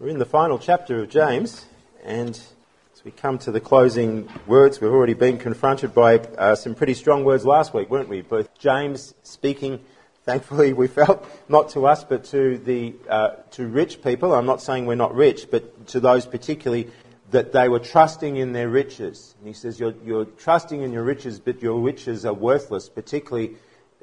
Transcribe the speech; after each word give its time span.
We're 0.00 0.10
in 0.10 0.18
the 0.18 0.26
final 0.26 0.60
chapter 0.60 1.02
of 1.02 1.08
James, 1.08 1.66
and 2.04 2.30
as 2.30 3.04
we 3.04 3.10
come 3.10 3.36
to 3.38 3.50
the 3.50 3.58
closing 3.58 4.28
words, 4.46 4.80
we've 4.80 4.92
already 4.92 5.14
been 5.14 5.38
confronted 5.38 5.92
by 5.92 6.18
uh, 6.18 6.54
some 6.54 6.76
pretty 6.76 6.94
strong 6.94 7.24
words 7.24 7.44
last 7.44 7.74
week, 7.74 7.90
weren't 7.90 8.08
we? 8.08 8.20
Both 8.20 8.56
James 8.60 9.12
speaking, 9.24 9.80
thankfully, 10.22 10.72
we 10.72 10.86
felt, 10.86 11.26
not 11.48 11.70
to 11.70 11.88
us, 11.88 12.04
but 12.04 12.22
to 12.26 12.58
the 12.58 12.94
uh, 13.08 13.30
to 13.50 13.66
rich 13.66 14.00
people. 14.00 14.32
I'm 14.36 14.46
not 14.46 14.62
saying 14.62 14.86
we're 14.86 14.94
not 14.94 15.16
rich, 15.16 15.50
but 15.50 15.88
to 15.88 15.98
those 15.98 16.26
particularly 16.26 16.92
that 17.32 17.50
they 17.50 17.68
were 17.68 17.80
trusting 17.80 18.36
in 18.36 18.52
their 18.52 18.68
riches. 18.68 19.34
And 19.40 19.48
he 19.48 19.52
says, 19.52 19.80
you're, 19.80 19.94
you're 20.04 20.26
trusting 20.26 20.80
in 20.80 20.92
your 20.92 21.02
riches, 21.02 21.40
but 21.40 21.60
your 21.60 21.80
riches 21.80 22.24
are 22.24 22.32
worthless, 22.32 22.88
particularly 22.88 23.56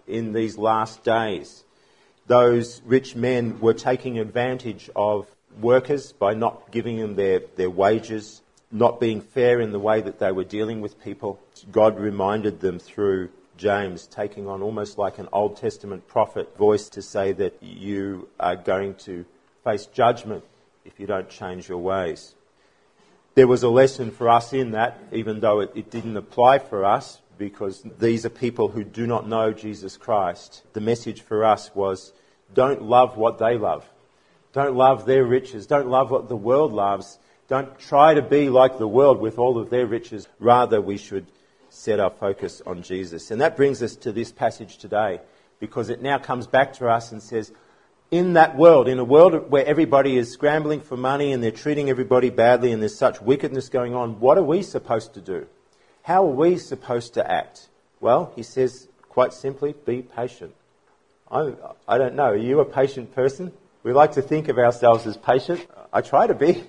in 0.08 0.34
these 0.34 0.58
last 0.58 1.06
days. 1.06 1.64
Those 2.28 2.82
rich 2.84 3.16
men 3.16 3.62
were 3.62 3.74
taking 3.74 4.20
advantage 4.20 4.90
of 4.94 5.28
workers 5.60 6.12
by 6.12 6.34
not 6.34 6.72
giving 6.72 6.98
them 6.98 7.16
their, 7.16 7.42
their 7.56 7.70
wages, 7.70 8.42
not 8.72 9.00
being 9.00 9.22
fair 9.22 9.60
in 9.60 9.72
the 9.72 9.80
way 9.80 10.02
that 10.02 10.20
they 10.20 10.32
were 10.32 10.44
dealing 10.44 10.82
with 10.82 11.02
people. 11.04 11.40
God 11.72 12.00
reminded 12.00 12.60
them 12.60 12.80
through 12.80 13.30
James, 13.58 14.08
taking 14.08 14.48
on 14.48 14.62
almost 14.62 14.98
like 14.98 15.18
an 15.18 15.30
Old 15.32 15.58
Testament 15.58 16.08
prophet 16.08 16.58
voice 16.58 16.90
to 16.90 17.02
say 17.02 17.32
that 17.34 17.62
you 17.62 18.28
are 18.40 18.56
going 18.56 18.96
to 18.96 19.26
face 19.64 19.86
judgment 19.86 20.44
if 20.84 21.00
you 21.00 21.08
don't 21.08 21.30
change 21.30 21.70
your 21.70 21.78
ways. 21.78 22.36
There 23.36 23.48
was 23.48 23.64
a 23.64 23.70
lesson 23.70 24.12
for 24.12 24.30
us 24.30 24.54
in 24.54 24.72
that, 24.72 24.98
even 25.12 25.40
though 25.40 25.62
it, 25.62 25.72
it 25.76 25.90
didn't 25.90 26.18
apply 26.18 26.60
for 26.60 26.86
us, 26.86 27.20
because 27.38 27.84
these 28.00 28.26
are 28.26 28.30
people 28.30 28.70
who 28.70 28.84
do 28.84 29.06
not 29.06 29.28
know 29.28 29.52
Jesus 29.52 29.98
Christ. 29.98 30.64
The 30.74 30.82
message 30.82 31.22
for 31.22 31.44
us 31.44 31.74
was 31.76 32.14
don't 32.54 32.82
love 32.82 33.18
what 33.18 33.38
they 33.38 33.58
love. 33.58 33.90
Don't 34.56 34.78
love 34.78 35.06
their 35.06 35.26
riches. 35.26 35.68
Don't 35.68 35.90
love 35.90 36.12
what 36.12 36.30
the 36.30 36.36
world 36.38 36.72
loves. 36.72 37.20
Don't 37.50 37.78
try 37.78 38.14
to 38.14 38.22
be 38.22 38.48
like 38.48 38.78
the 38.78 38.88
world 38.88 39.20
with 39.20 39.38
all 39.38 39.58
of 39.58 39.70
their 39.70 39.86
riches. 39.86 40.30
Rather, 40.40 40.80
we 40.80 40.96
should 40.96 41.26
set 41.70 42.00
our 42.00 42.10
focus 42.10 42.62
on 42.66 42.82
Jesus. 42.82 43.32
And 43.32 43.42
that 43.42 43.58
brings 43.58 43.84
us 43.84 43.98
to 43.98 44.14
this 44.14 44.32
passage 44.32 44.78
today 44.78 45.20
because 45.60 45.90
it 45.90 46.02
now 46.02 46.20
comes 46.20 46.48
back 46.48 46.72
to 46.76 46.88
us 46.88 47.12
and 47.12 47.22
says, 47.22 47.52
in 48.12 48.32
that 48.34 48.56
world, 48.56 48.88
in 48.88 48.98
a 48.98 49.04
world 49.04 49.52
where 49.52 49.66
everybody 49.66 50.16
is 50.16 50.32
scrambling 50.32 50.80
for 50.80 50.96
money 50.96 51.34
and 51.34 51.44
they're 51.44 51.52
treating 51.52 51.90
everybody 51.90 52.30
badly 52.30 52.72
and 52.72 52.82
there's 52.82 52.98
such 52.98 53.22
wickedness 53.22 53.68
going 53.68 53.94
on, 53.94 54.22
what 54.22 54.38
are 54.38 54.44
we 54.44 54.62
supposed 54.62 55.16
to 55.16 55.22
do? 55.22 55.48
How 56.04 56.24
are 56.26 56.34
we 56.34 56.58
supposed 56.60 57.16
to 57.16 57.30
act? 57.30 57.68
Well, 58.00 58.32
he 58.38 58.44
says 58.44 58.88
quite 59.10 59.34
simply, 59.34 59.76
be 59.86 60.02
patient. 60.02 60.56
I, 61.30 61.56
I 61.90 61.98
don't 61.98 62.16
know, 62.16 62.30
are 62.30 62.38
you 62.38 62.62
a 62.62 62.66
patient 62.66 63.14
person? 63.14 63.52
We 63.86 63.94
like 63.94 64.14
to 64.14 64.24
think 64.24 64.48
of 64.48 64.58
ourselves 64.58 65.06
as 65.06 65.16
patient. 65.16 65.64
I 65.94 66.02
try 66.02 66.26
to 66.26 66.34
be. 66.34 66.64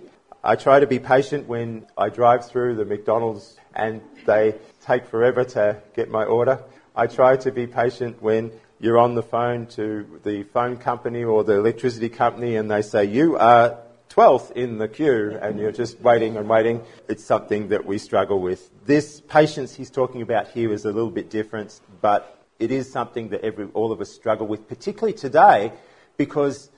I 0.45 0.55
try 0.55 0.81
to 0.81 0.87
be 0.87 0.99
patient 0.99 1.49
when 1.49 1.87
I 1.97 2.11
drive 2.11 2.47
through 2.47 2.75
the 2.77 2.85
McDonald's 2.85 3.57
and 3.75 4.03
they 4.27 4.57
take 4.83 5.07
forever 5.07 5.43
to 5.43 5.81
get 5.95 6.11
my 6.11 6.25
order. 6.25 6.63
I 6.95 7.07
try 7.07 7.39
to 7.39 7.51
be 7.51 7.67
patient 7.67 8.21
when 8.21 8.53
you're 8.81 8.99
on 8.99 9.15
the 9.15 9.23
phone 9.23 9.65
to 9.69 10.21
the 10.25 10.43
phone 10.43 10.77
company 10.77 11.25
or 11.25 11.43
the 11.43 11.55
electricity 11.55 12.11
company 12.11 12.57
and 12.57 12.71
they 12.71 12.83
say, 12.83 13.07
you 13.07 13.39
are 13.39 13.79
12th 14.11 14.53
in 14.53 14.77
the 14.77 14.87
queue 14.87 15.39
and 15.41 15.59
you're 15.59 15.73
just 15.73 15.99
waiting 16.01 16.37
and 16.37 16.47
waiting. 16.47 16.83
It's 17.09 17.25
something 17.25 17.69
that 17.69 17.87
we 17.87 17.97
struggle 17.97 18.43
with. 18.43 18.69
This 18.85 19.23
patience 19.23 19.75
he's 19.75 19.91
talking 19.91 20.21
about 20.21 20.49
here 20.49 20.71
is 20.71 20.85
a 20.85 20.93
little 20.93 21.11
bit 21.11 21.31
different, 21.31 21.81
but 22.03 22.45
it 22.59 22.71
is 22.71 22.93
something 22.93 23.31
that 23.31 23.41
every, 23.41 23.69
all 23.73 23.91
of 23.91 24.03
us 24.03 24.13
struggle 24.13 24.47
with, 24.47 24.69
particularly 24.69 25.15
today 25.15 25.73
because 26.19 26.71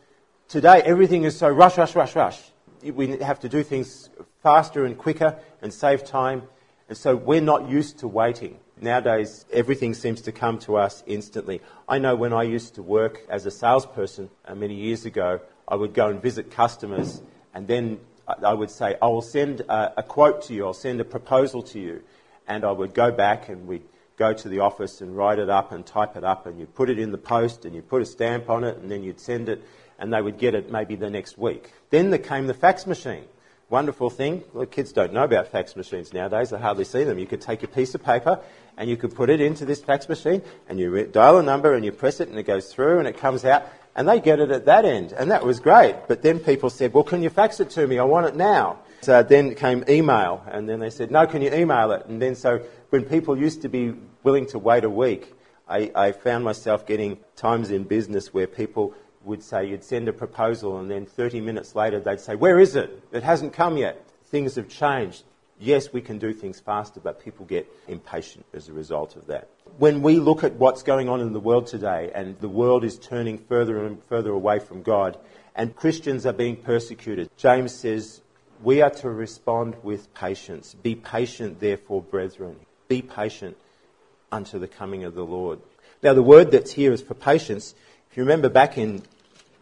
Today, 0.49 0.81
everything 0.83 1.25
is 1.25 1.37
so 1.37 1.47
rush, 1.51 1.77
rush, 1.77 1.95
rush, 1.95 2.17
rush. 2.17 2.41
We 2.83 3.19
have 3.19 3.39
to 3.41 3.51
do 3.51 3.63
things 3.63 4.09
faster 4.43 4.87
and 4.87 4.97
quicker 4.97 5.39
and 5.61 5.71
save 5.71 6.07
time. 6.07 6.45
And 6.89 6.97
so 6.97 7.15
we're 7.15 7.43
not 7.43 7.69
used 7.69 7.99
to 7.99 8.09
waiting. 8.09 8.59
Nowadays, 8.81 9.45
everything 9.53 9.93
seems 9.93 10.23
to 10.23 10.33
come 10.33 10.59
to 10.61 10.79
us 10.79 11.05
instantly. 11.07 11.61
I 11.87 11.99
know 11.99 12.17
when 12.17 12.33
I 12.33 12.45
used 12.45 12.77
to 12.77 12.83
work 12.83 13.21
as 13.29 13.45
a 13.45 13.51
salesperson 13.51 14.31
uh, 14.47 14.55
many 14.55 14.75
years 14.75 15.05
ago, 15.05 15.43
I 15.69 15.75
would 15.75 15.93
go 15.93 16.09
and 16.09 16.23
visit 16.23 16.51
customers 16.51 17.21
and 17.53 17.69
then 17.69 18.01
I 18.27 18.55
would 18.55 18.71
say, 18.71 18.97
I 19.03 19.07
will 19.09 19.21
send 19.21 19.61
a, 19.61 19.99
a 19.99 20.03
quote 20.03 20.41
to 20.45 20.55
you, 20.55 20.65
I'll 20.65 20.73
send 20.73 20.99
a 21.03 21.05
proposal 21.05 21.63
to 21.65 21.79
you. 21.79 22.03
And 22.47 22.65
I 22.65 22.73
would 22.73 22.95
go 22.95 23.13
back 23.13 23.51
and 23.51 23.67
we'd 23.67 23.85
go 24.17 24.33
to 24.33 24.49
the 24.49 24.61
office 24.61 25.03
and 25.03 25.15
write 25.15 25.39
it 25.39 25.51
up 25.51 25.73
and 25.73 25.85
type 25.85 26.17
it 26.17 26.25
up 26.25 26.47
and 26.47 26.59
you 26.59 26.65
put 26.65 26.89
it 26.89 26.99
in 26.99 27.13
the 27.13 27.19
post 27.19 27.67
and 27.67 27.75
you 27.75 27.83
put 27.83 28.01
a 28.01 28.07
stamp 28.07 28.49
on 28.49 28.65
it 28.65 28.79
and 28.79 28.91
then 28.91 29.03
you'd 29.03 29.21
send 29.21 29.51
it 29.51 29.63
and 29.99 30.13
they 30.13 30.23
would 30.23 30.39
get 30.39 30.55
it 30.55 30.71
maybe 30.71 30.95
the 30.95 31.11
next 31.11 31.39
week. 31.39 31.73
Then 31.91 32.11
there 32.11 32.19
came 32.19 32.47
the 32.47 32.55
fax 32.55 32.87
machine. 32.87 33.25
Wonderful 33.71 34.09
thing. 34.09 34.45
Well, 34.55 34.65
kids 34.65 34.93
don't 34.93 35.13
know 35.13 35.25
about 35.25 35.49
fax 35.49 35.77
machines 35.77 36.15
nowadays. 36.15 36.51
They 36.51 36.59
hardly 36.59 36.85
see 36.85 37.05
them. 37.05 37.19
You 37.19 37.27
could 37.27 37.43
take 37.43 37.63
a 37.63 37.69
piece 37.69 37.95
of 37.95 38.03
paper 38.03 38.41
and 38.79 38.89
you 38.89 38.97
could 38.97 39.15
put 39.15 39.29
it 39.29 39.43
into 39.43 39.67
this 39.67 39.83
fax 39.83 40.09
machine 40.09 40.41
and 40.69 40.79
you 40.79 41.05
dial 41.07 41.39
a 41.39 41.43
number 41.43 41.75
and 41.75 41.85
you 41.85 41.93
press 41.93 42.21
it 42.21 42.29
and 42.29 42.39
it 42.39 42.45
goes 42.45 42.73
through 42.73 42.99
and 42.99 43.07
it 43.07 43.19
comes 43.19 43.45
out 43.45 43.67
and 43.95 44.09
they 44.09 44.21
get 44.21 44.41
it 44.41 44.51
at 44.51 44.65
that 44.67 44.87
end. 44.87 45.13
And 45.13 45.31
that 45.33 45.45
was 45.45 45.61
great. 45.61 45.97
But 46.07 46.23
then 46.23 46.39
people 46.39 46.71
said, 46.71 46.95
well, 46.95 47.05
can 47.05 47.23
you 47.23 47.29
fax 47.29 47.61
it 47.61 47.69
to 47.71 47.87
me? 47.87 47.99
I 47.99 48.05
want 48.05 48.27
it 48.27 48.37
now. 48.37 48.79
So 49.03 49.23
then 49.23 49.55
came 49.55 49.85
email 49.87 50.43
and 50.51 50.67
then 50.67 50.81
they 50.81 50.91
said, 50.91 51.11
no, 51.11 51.27
can 51.27 51.43
you 51.43 51.53
email 51.53 51.93
it? 51.93 52.07
And 52.07 52.23
then 52.23 52.37
so 52.37 52.63
when 52.89 53.05
people 53.05 53.37
used 53.37 53.63
to 53.63 53.69
be 53.69 53.93
willing 54.23 54.47
to 54.47 54.59
wait 54.59 54.85
a 54.85 54.91
week, 54.91 55.35
I, 55.69 55.91
I 55.95 56.13
found 56.13 56.45
myself 56.45 56.87
getting 56.87 57.19
times 57.37 57.71
in 57.71 57.85
business 57.85 58.33
where 58.33 58.47
people 58.47 58.95
would 59.25 59.43
say 59.43 59.69
you'd 59.69 59.85
send 59.85 60.09
a 60.09 60.13
proposal 60.13 60.79
and 60.79 60.91
then 60.91 61.07
30 61.07 61.41
minutes 61.41 61.75
later 61.75 62.01
they'd 62.01 62.21
say, 62.21 62.35
Where 62.35 62.59
is 62.59 62.77
it? 62.77 63.03
It 63.13 63.23
hasn't 63.23 63.53
come 63.53 63.77
yet. 63.77 64.05
Things 64.27 64.57
have 64.57 64.69
changed. 64.69 65.25
Yes, 65.61 65.93
we 65.93 66.01
can 66.01 66.19
do 66.19 66.33
things 66.33 66.61
faster, 66.61 67.01
but 67.01 67.23
people 67.23 67.45
get 67.45 67.67
impatient 67.89 68.47
as 68.55 68.69
a 68.69 68.73
result 68.73 69.17
of 69.17 69.27
that. 69.27 69.49
When 69.79 70.03
we 70.03 70.21
look 70.21 70.45
at 70.45 70.55
what's 70.55 70.85
going 70.85 71.09
on 71.09 71.21
in 71.21 71.33
the 71.33 71.41
world 71.41 71.67
today 71.67 72.13
and 72.15 72.39
the 72.39 72.49
world 72.49 72.85
is 72.85 72.97
turning 72.97 73.39
further 73.39 73.85
and 73.85 74.03
further 74.05 74.31
away 74.31 74.61
from 74.61 74.83
God 74.83 75.19
and 75.57 75.75
Christians 75.75 76.27
are 76.27 76.33
being 76.33 76.57
persecuted, 76.57 77.29
James 77.37 77.75
says, 77.75 78.23
we 78.63 78.83
are 78.83 78.91
to 78.91 79.11
respond 79.11 79.77
with 79.83 80.13
patience. 80.15 80.75
Be 80.75 80.95
patient, 80.95 81.61
therefore, 81.61 82.03
brethren. 82.03 82.57
Be 82.89 83.03
patient 83.03 83.57
unto 84.33 84.59
the 84.59 84.69
coming 84.69 85.05
of 85.05 85.15
the 85.15 85.25
Lord. 85.25 85.61
Now, 86.03 86.15
the 86.15 86.23
word 86.23 86.51
that's 86.51 86.73
here 86.73 86.93
is 86.93 87.03
for 87.03 87.15
patience. 87.15 87.75
You 88.19 88.25
remember 88.25 88.49
back 88.49 88.77
in 88.77 89.05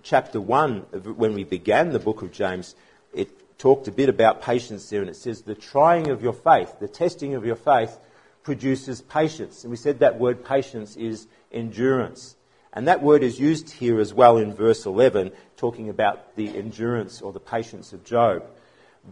chapter 0.03 0.41
1, 0.41 0.79
when 1.17 1.35
we 1.35 1.45
began 1.45 1.91
the 1.91 1.99
book 1.99 2.23
of 2.23 2.33
James, 2.33 2.75
it 3.13 3.59
talked 3.59 3.87
a 3.87 3.93
bit 3.93 4.09
about 4.09 4.41
patience 4.41 4.89
there, 4.89 5.03
and 5.03 5.11
it 5.11 5.17
says, 5.17 5.43
The 5.43 5.55
trying 5.55 6.09
of 6.09 6.23
your 6.23 6.33
faith, 6.33 6.75
the 6.81 6.89
testing 6.89 7.35
of 7.35 7.45
your 7.45 7.57
faith, 7.57 7.99
produces 8.45 9.03
patience. 9.03 9.63
And 9.63 9.71
we 9.71 9.77
said 9.77 9.99
that 9.99 10.19
word 10.19 10.43
patience 10.43 10.97
is 10.97 11.27
endurance. 11.53 12.35
And 12.73 12.89
that 12.89 13.03
word 13.03 13.23
is 13.23 13.39
used 13.39 13.73
here 13.73 14.01
as 14.01 14.15
well 14.15 14.39
in 14.39 14.55
verse 14.55 14.87
11, 14.87 15.33
talking 15.59 15.91
about 15.91 16.35
the 16.35 16.57
endurance 16.57 17.21
or 17.21 17.35
the 17.35 17.41
patience 17.41 17.93
of 17.93 18.05
Job. 18.05 18.43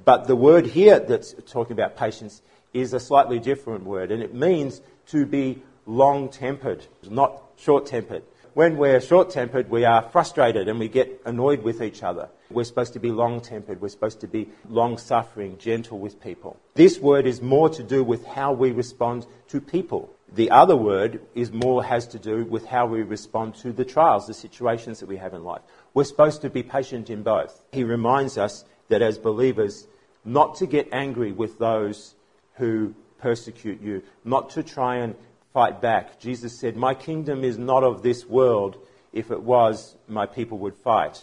But 0.06 0.26
the 0.26 0.36
word 0.36 0.64
here 0.64 0.98
that's 1.00 1.34
talking 1.48 1.74
about 1.74 1.98
patience 1.98 2.40
is 2.72 2.94
a 2.94 2.98
slightly 2.98 3.40
different 3.40 3.84
word, 3.84 4.10
and 4.10 4.22
it 4.22 4.32
means 4.32 4.80
to 5.08 5.26
be 5.26 5.62
long 5.84 6.30
tempered, 6.30 6.86
not 7.10 7.42
short 7.58 7.84
tempered 7.84 8.22
when 8.54 8.76
we're 8.76 9.00
short 9.00 9.30
tempered, 9.30 9.68
we 9.68 9.84
are 9.84 10.02
frustrated 10.02 10.68
and 10.68 10.78
we 10.78 10.88
get 10.88 11.20
annoyed 11.24 11.62
with 11.62 11.82
each 11.82 12.02
other. 12.02 12.28
We're 12.50 12.64
supposed 12.64 12.92
to 12.92 13.00
be 13.00 13.10
long 13.10 13.40
tempered. 13.40 13.80
We're 13.80 13.88
supposed 13.88 14.20
to 14.20 14.28
be 14.28 14.48
long 14.68 14.96
suffering, 14.96 15.58
gentle 15.58 15.98
with 15.98 16.22
people. 16.22 16.56
This 16.74 16.98
word 16.98 17.26
is 17.26 17.42
more 17.42 17.68
to 17.70 17.82
do 17.82 18.04
with 18.04 18.24
how 18.24 18.52
we 18.52 18.70
respond 18.70 19.26
to 19.48 19.60
people. 19.60 20.14
The 20.32 20.50
other 20.50 20.76
word 20.76 21.20
is 21.34 21.52
more 21.52 21.84
has 21.84 22.06
to 22.08 22.18
do 22.18 22.44
with 22.44 22.66
how 22.66 22.86
we 22.86 23.02
respond 23.02 23.56
to 23.56 23.72
the 23.72 23.84
trials, 23.84 24.26
the 24.26 24.34
situations 24.34 25.00
that 25.00 25.08
we 25.08 25.16
have 25.16 25.34
in 25.34 25.44
life. 25.44 25.62
We're 25.92 26.04
supposed 26.04 26.42
to 26.42 26.50
be 26.50 26.62
patient 26.62 27.10
in 27.10 27.22
both. 27.22 27.60
He 27.72 27.84
reminds 27.84 28.38
us 28.38 28.64
that 28.88 29.02
as 29.02 29.18
believers, 29.18 29.86
not 30.24 30.56
to 30.56 30.66
get 30.66 30.88
angry 30.92 31.32
with 31.32 31.58
those 31.58 32.14
who 32.54 32.94
persecute 33.18 33.80
you, 33.80 34.02
not 34.24 34.50
to 34.50 34.62
try 34.62 34.96
and 34.96 35.14
fight 35.54 35.80
back. 35.80 36.18
Jesus 36.18 36.58
said, 36.58 36.76
My 36.76 36.94
kingdom 36.94 37.44
is 37.44 37.56
not 37.56 37.84
of 37.84 38.02
this 38.02 38.26
world. 38.26 38.76
If 39.12 39.30
it 39.30 39.40
was, 39.40 39.94
my 40.08 40.26
people 40.26 40.58
would 40.58 40.74
fight. 40.74 41.22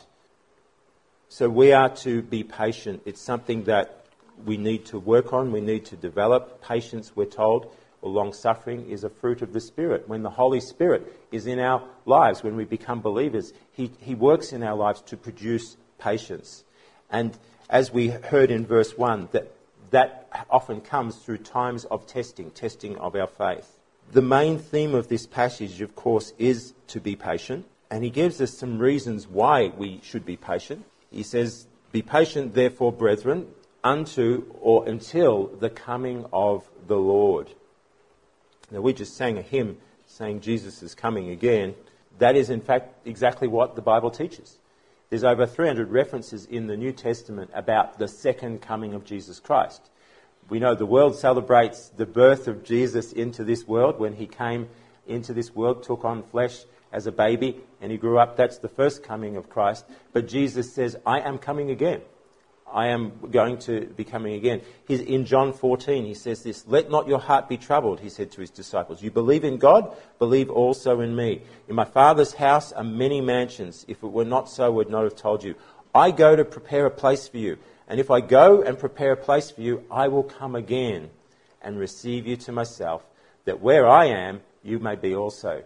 So 1.27 1.49
we 1.49 1.73
are 1.73 1.89
to 1.97 2.21
be 2.21 2.43
patient. 2.43 3.01
It's 3.05 3.19
something 3.19 3.65
that 3.65 4.05
we 4.45 4.55
need 4.55 4.85
to 4.85 4.99
work 4.99 5.33
on, 5.33 5.51
we 5.51 5.59
need 5.59 5.85
to 5.87 5.97
develop. 5.97 6.61
Patience, 6.61 7.11
we're 7.13 7.25
told, 7.25 7.75
or 8.01 8.09
long 8.09 8.31
suffering, 8.31 8.89
is 8.89 9.03
a 9.03 9.09
fruit 9.09 9.41
of 9.41 9.51
the 9.51 9.59
Spirit. 9.59 10.07
When 10.07 10.23
the 10.23 10.29
Holy 10.29 10.61
Spirit 10.61 11.13
is 11.31 11.45
in 11.45 11.59
our 11.59 11.83
lives, 12.05 12.41
when 12.41 12.55
we 12.55 12.63
become 12.63 13.01
believers, 13.01 13.51
He, 13.73 13.91
he 13.99 14.15
works 14.15 14.53
in 14.53 14.63
our 14.63 14.75
lives 14.75 15.01
to 15.07 15.17
produce 15.17 15.75
patience. 15.99 16.63
And 17.09 17.37
as 17.69 17.91
we 17.91 18.07
heard 18.07 18.49
in 18.49 18.65
verse 18.65 18.97
1, 18.97 19.27
that, 19.33 19.51
that 19.89 20.29
often 20.49 20.79
comes 20.79 21.17
through 21.17 21.39
times 21.39 21.83
of 21.83 22.07
testing, 22.07 22.49
testing 22.51 22.97
of 22.97 23.17
our 23.17 23.27
faith. 23.27 23.77
The 24.11 24.21
main 24.21 24.57
theme 24.57 24.93
of 24.93 25.07
this 25.07 25.25
passage, 25.25 25.79
of 25.79 25.95
course, 25.95 26.33
is 26.37 26.73
to 26.87 26.99
be 26.99 27.15
patient, 27.15 27.65
and 27.89 28.03
he 28.03 28.09
gives 28.09 28.41
us 28.41 28.53
some 28.53 28.77
reasons 28.77 29.25
why 29.25 29.67
we 29.77 30.01
should 30.03 30.25
be 30.25 30.35
patient. 30.35 30.83
He 31.09 31.23
says 31.23 31.67
Be 31.93 32.01
patient, 32.01 32.53
therefore, 32.53 32.91
brethren, 32.91 33.47
unto 33.85 34.53
or 34.59 34.85
until 34.85 35.47
the 35.47 35.69
coming 35.69 36.25
of 36.33 36.69
the 36.87 36.97
Lord. 36.97 37.51
Now, 38.69 38.81
we 38.81 38.91
just 38.91 39.15
sang 39.15 39.37
a 39.37 39.41
hymn 39.41 39.77
saying 40.07 40.41
Jesus 40.41 40.83
is 40.83 40.93
coming 40.93 41.29
again. 41.29 41.75
That 42.17 42.35
is, 42.35 42.49
in 42.49 42.59
fact, 42.59 42.93
exactly 43.05 43.47
what 43.47 43.75
the 43.75 43.81
Bible 43.81 44.11
teaches. 44.11 44.57
There's 45.09 45.23
over 45.23 45.45
300 45.45 45.89
references 45.89 46.45
in 46.45 46.67
the 46.67 46.75
New 46.75 46.91
Testament 46.91 47.49
about 47.53 47.97
the 47.97 48.09
second 48.09 48.61
coming 48.61 48.93
of 48.93 49.05
Jesus 49.05 49.39
Christ. 49.39 49.89
We 50.51 50.59
know 50.59 50.75
the 50.75 50.85
world 50.85 51.15
celebrates 51.15 51.87
the 51.95 52.05
birth 52.05 52.49
of 52.49 52.65
Jesus 52.65 53.13
into 53.13 53.45
this 53.45 53.65
world 53.65 54.01
when 54.01 54.15
he 54.15 54.27
came 54.27 54.67
into 55.07 55.33
this 55.33 55.55
world, 55.55 55.81
took 55.81 56.03
on 56.03 56.23
flesh 56.23 56.65
as 56.91 57.07
a 57.07 57.11
baby, 57.13 57.61
and 57.79 57.89
he 57.89 57.97
grew 57.97 58.19
up. 58.19 58.35
That's 58.35 58.57
the 58.57 58.67
first 58.67 59.01
coming 59.01 59.37
of 59.37 59.49
Christ. 59.49 59.85
But 60.11 60.27
Jesus 60.27 60.73
says, 60.73 60.97
I 61.05 61.21
am 61.21 61.37
coming 61.37 61.71
again. 61.71 62.01
I 62.69 62.87
am 62.87 63.13
going 63.31 63.59
to 63.59 63.85
be 63.95 64.03
coming 64.03 64.33
again. 64.33 64.59
He's, 64.89 64.99
in 64.99 65.25
John 65.25 65.53
14, 65.53 66.03
he 66.03 66.13
says 66.13 66.43
this 66.43 66.67
Let 66.67 66.91
not 66.91 67.07
your 67.07 67.19
heart 67.19 67.47
be 67.47 67.55
troubled, 67.55 68.01
he 68.01 68.09
said 68.09 68.29
to 68.33 68.41
his 68.41 68.49
disciples. 68.49 69.01
You 69.01 69.09
believe 69.09 69.45
in 69.45 69.55
God, 69.55 69.95
believe 70.19 70.49
also 70.49 70.99
in 70.99 71.15
me. 71.15 71.43
In 71.69 71.75
my 71.75 71.85
Father's 71.85 72.33
house 72.33 72.73
are 72.73 72.83
many 72.83 73.21
mansions. 73.21 73.85
If 73.87 74.03
it 74.03 74.11
were 74.11 74.25
not 74.25 74.49
so, 74.49 74.65
I 74.65 74.69
would 74.69 74.89
not 74.89 75.05
have 75.05 75.15
told 75.15 75.45
you. 75.45 75.55
I 75.95 76.11
go 76.11 76.35
to 76.35 76.43
prepare 76.43 76.85
a 76.85 76.91
place 76.91 77.29
for 77.29 77.37
you. 77.37 77.57
And 77.87 77.99
if 77.99 78.09
I 78.09 78.21
go 78.21 78.61
and 78.61 78.77
prepare 78.79 79.13
a 79.13 79.17
place 79.17 79.51
for 79.51 79.61
you, 79.61 79.83
I 79.91 80.07
will 80.07 80.23
come 80.23 80.55
again 80.55 81.09
and 81.61 81.77
receive 81.77 82.25
you 82.25 82.37
to 82.37 82.51
myself, 82.51 83.03
that 83.45 83.61
where 83.61 83.87
I 83.87 84.05
am, 84.05 84.41
you 84.63 84.79
may 84.79 84.95
be 84.95 85.15
also. 85.15 85.63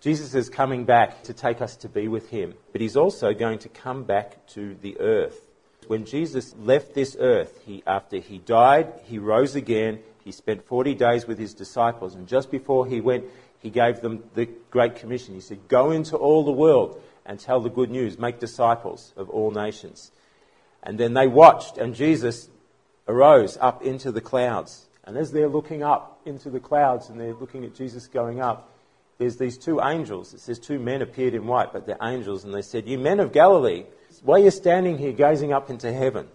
Jesus 0.00 0.34
is 0.34 0.48
coming 0.48 0.84
back 0.84 1.24
to 1.24 1.32
take 1.32 1.60
us 1.60 1.76
to 1.76 1.88
be 1.88 2.08
with 2.08 2.28
him, 2.28 2.54
but 2.72 2.80
he's 2.80 2.96
also 2.96 3.32
going 3.32 3.58
to 3.60 3.68
come 3.68 4.04
back 4.04 4.46
to 4.48 4.76
the 4.80 5.00
earth 5.00 5.46
when 5.86 6.04
Jesus 6.04 6.54
left 6.58 6.94
this 6.94 7.16
earth, 7.18 7.60
he, 7.64 7.82
after 7.86 8.18
he 8.18 8.38
died, 8.38 8.92
he 9.04 9.18
rose 9.18 9.54
again. 9.54 10.00
He 10.24 10.32
spent 10.32 10.66
40 10.66 10.94
days 10.94 11.26
with 11.26 11.38
his 11.38 11.54
disciples. 11.54 12.14
And 12.14 12.26
just 12.26 12.50
before 12.50 12.86
he 12.86 13.00
went, 13.00 13.24
he 13.60 13.70
gave 13.70 14.00
them 14.00 14.24
the 14.34 14.46
Great 14.70 14.96
Commission. 14.96 15.34
He 15.34 15.40
said, 15.40 15.68
Go 15.68 15.92
into 15.92 16.16
all 16.16 16.44
the 16.44 16.52
world 16.52 17.00
and 17.24 17.38
tell 17.38 17.60
the 17.60 17.70
good 17.70 17.90
news, 17.90 18.18
make 18.18 18.40
disciples 18.40 19.12
of 19.16 19.30
all 19.30 19.50
nations. 19.50 20.10
And 20.86 20.98
then 20.98 21.14
they 21.14 21.26
watched, 21.26 21.78
and 21.78 21.96
Jesus 21.96 22.48
arose 23.08 23.58
up 23.60 23.82
into 23.82 24.12
the 24.12 24.20
clouds. 24.20 24.86
And 25.02 25.16
as 25.16 25.32
they're 25.32 25.48
looking 25.48 25.82
up 25.82 26.20
into 26.24 26.48
the 26.48 26.60
clouds 26.60 27.10
and 27.10 27.20
they're 27.20 27.34
looking 27.34 27.64
at 27.64 27.74
Jesus 27.74 28.06
going 28.06 28.40
up, 28.40 28.72
there's 29.18 29.36
these 29.36 29.58
two 29.58 29.80
angels. 29.82 30.32
It 30.32 30.40
says 30.40 30.60
two 30.60 30.78
men 30.78 31.02
appeared 31.02 31.34
in 31.34 31.46
white, 31.46 31.72
but 31.72 31.86
they're 31.86 31.98
angels. 32.00 32.44
And 32.44 32.54
they 32.54 32.62
said, 32.62 32.86
You 32.86 32.98
men 32.98 33.18
of 33.18 33.32
Galilee, 33.32 33.84
while 34.22 34.38
you're 34.38 34.52
standing 34.52 34.96
here 34.96 35.12
gazing 35.12 35.52
up 35.52 35.70
into 35.70 35.92
heaven, 35.92 36.28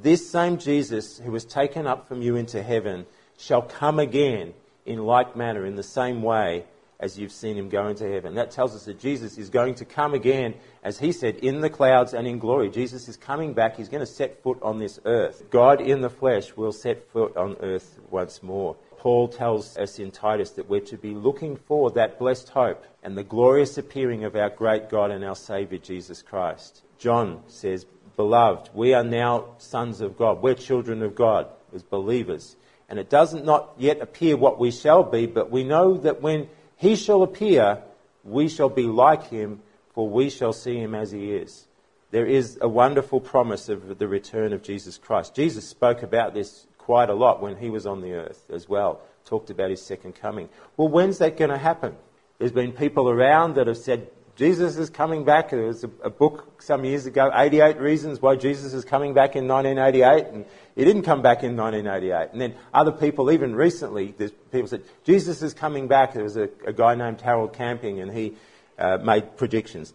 this 0.00 0.30
same 0.30 0.58
Jesus 0.58 1.18
who 1.18 1.32
was 1.32 1.44
taken 1.44 1.88
up 1.88 2.06
from 2.06 2.22
you 2.22 2.36
into 2.36 2.62
heaven 2.62 3.06
shall 3.38 3.62
come 3.62 3.98
again 3.98 4.54
in 4.86 5.04
like 5.04 5.34
manner, 5.34 5.66
in 5.66 5.74
the 5.74 5.82
same 5.82 6.22
way 6.22 6.64
as 7.00 7.18
you've 7.18 7.32
seen 7.32 7.56
him 7.56 7.68
go 7.68 7.88
into 7.88 8.08
heaven. 8.08 8.34
That 8.34 8.50
tells 8.50 8.76
us 8.76 8.84
that 8.84 9.00
Jesus 9.00 9.38
is 9.38 9.48
going 9.48 9.74
to 9.76 9.84
come 9.84 10.14
again, 10.14 10.54
as 10.84 10.98
he 10.98 11.12
said, 11.12 11.36
in 11.36 11.62
the 11.62 11.70
clouds 11.70 12.12
and 12.12 12.26
in 12.28 12.38
glory. 12.38 12.68
Jesus 12.68 13.08
is 13.08 13.16
coming 13.16 13.54
back. 13.54 13.76
He's 13.76 13.88
going 13.88 14.04
to 14.04 14.06
set 14.06 14.42
foot 14.42 14.58
on 14.62 14.78
this 14.78 15.00
earth. 15.06 15.44
God 15.50 15.80
in 15.80 16.02
the 16.02 16.10
flesh 16.10 16.54
will 16.56 16.72
set 16.72 17.10
foot 17.10 17.36
on 17.36 17.56
earth 17.60 17.98
once 18.10 18.42
more. 18.42 18.76
Paul 18.98 19.28
tells 19.28 19.78
us 19.78 19.98
in 19.98 20.10
Titus 20.10 20.50
that 20.50 20.68
we're 20.68 20.80
to 20.80 20.98
be 20.98 21.14
looking 21.14 21.56
for 21.56 21.90
that 21.92 22.18
blessed 22.18 22.50
hope 22.50 22.84
and 23.02 23.16
the 23.16 23.24
glorious 23.24 23.78
appearing 23.78 24.24
of 24.24 24.36
our 24.36 24.50
great 24.50 24.90
God 24.90 25.10
and 25.10 25.24
our 25.24 25.34
Saviour 25.34 25.80
Jesus 25.80 26.20
Christ. 26.20 26.82
John 26.98 27.42
says, 27.46 27.86
Beloved, 28.16 28.68
we 28.74 28.92
are 28.92 29.02
now 29.02 29.54
sons 29.56 30.02
of 30.02 30.18
God. 30.18 30.42
We're 30.42 30.52
children 30.54 31.02
of 31.02 31.14
God 31.14 31.46
as 31.74 31.82
believers. 31.82 32.56
And 32.90 32.98
it 32.98 33.08
doesn't 33.08 33.46
not 33.46 33.72
yet 33.78 34.02
appear 34.02 34.36
what 34.36 34.58
we 34.58 34.70
shall 34.70 35.02
be, 35.02 35.24
but 35.24 35.50
we 35.50 35.64
know 35.64 35.96
that 35.96 36.20
when 36.20 36.50
he 36.80 36.96
shall 36.96 37.22
appear, 37.22 37.82
we 38.24 38.48
shall 38.48 38.70
be 38.70 38.84
like 38.84 39.28
him, 39.28 39.60
for 39.92 40.08
we 40.08 40.30
shall 40.30 40.54
see 40.54 40.78
him 40.78 40.94
as 40.94 41.10
he 41.10 41.32
is. 41.32 41.66
There 42.10 42.24
is 42.24 42.56
a 42.62 42.68
wonderful 42.68 43.20
promise 43.20 43.68
of 43.68 43.98
the 43.98 44.08
return 44.08 44.54
of 44.54 44.62
Jesus 44.62 44.96
Christ. 44.96 45.34
Jesus 45.34 45.68
spoke 45.68 46.02
about 46.02 46.32
this 46.32 46.66
quite 46.78 47.10
a 47.10 47.14
lot 47.14 47.42
when 47.42 47.58
he 47.58 47.68
was 47.68 47.84
on 47.84 48.00
the 48.00 48.14
earth 48.14 48.46
as 48.50 48.66
well, 48.66 49.02
talked 49.26 49.50
about 49.50 49.68
his 49.68 49.82
second 49.82 50.14
coming. 50.14 50.48
Well, 50.78 50.88
when's 50.88 51.18
that 51.18 51.36
going 51.36 51.50
to 51.50 51.58
happen? 51.58 51.96
There's 52.38 52.50
been 52.50 52.72
people 52.72 53.10
around 53.10 53.56
that 53.56 53.66
have 53.66 53.76
said, 53.76 54.08
Jesus 54.40 54.78
is 54.78 54.88
coming 54.88 55.24
back. 55.24 55.50
There 55.50 55.66
was 55.66 55.84
a, 55.84 55.90
a, 56.02 56.08
book 56.08 56.62
some 56.62 56.82
years 56.86 57.04
ago, 57.04 57.30
88 57.34 57.78
Reasons 57.78 58.22
Why 58.22 58.36
Jesus 58.36 58.72
is 58.72 58.86
Coming 58.86 59.12
Back 59.12 59.36
in 59.36 59.46
1988, 59.46 60.32
and 60.32 60.46
he 60.74 60.82
didn't 60.82 61.02
come 61.02 61.20
back 61.20 61.42
in 61.42 61.58
1988. 61.58 62.32
And 62.32 62.40
then 62.40 62.54
other 62.72 62.90
people, 62.90 63.30
even 63.30 63.54
recently, 63.54 64.14
people 64.50 64.66
said, 64.66 64.82
Jesus 65.04 65.42
is 65.42 65.52
coming 65.52 65.88
back. 65.88 66.14
There 66.14 66.22
was 66.22 66.38
a, 66.38 66.48
a 66.64 66.72
guy 66.72 66.94
named 66.94 67.20
Harold 67.20 67.52
Camping, 67.52 68.00
and 68.00 68.10
he 68.10 68.32
uh, 68.78 68.96
made 68.96 69.36
predictions. 69.36 69.92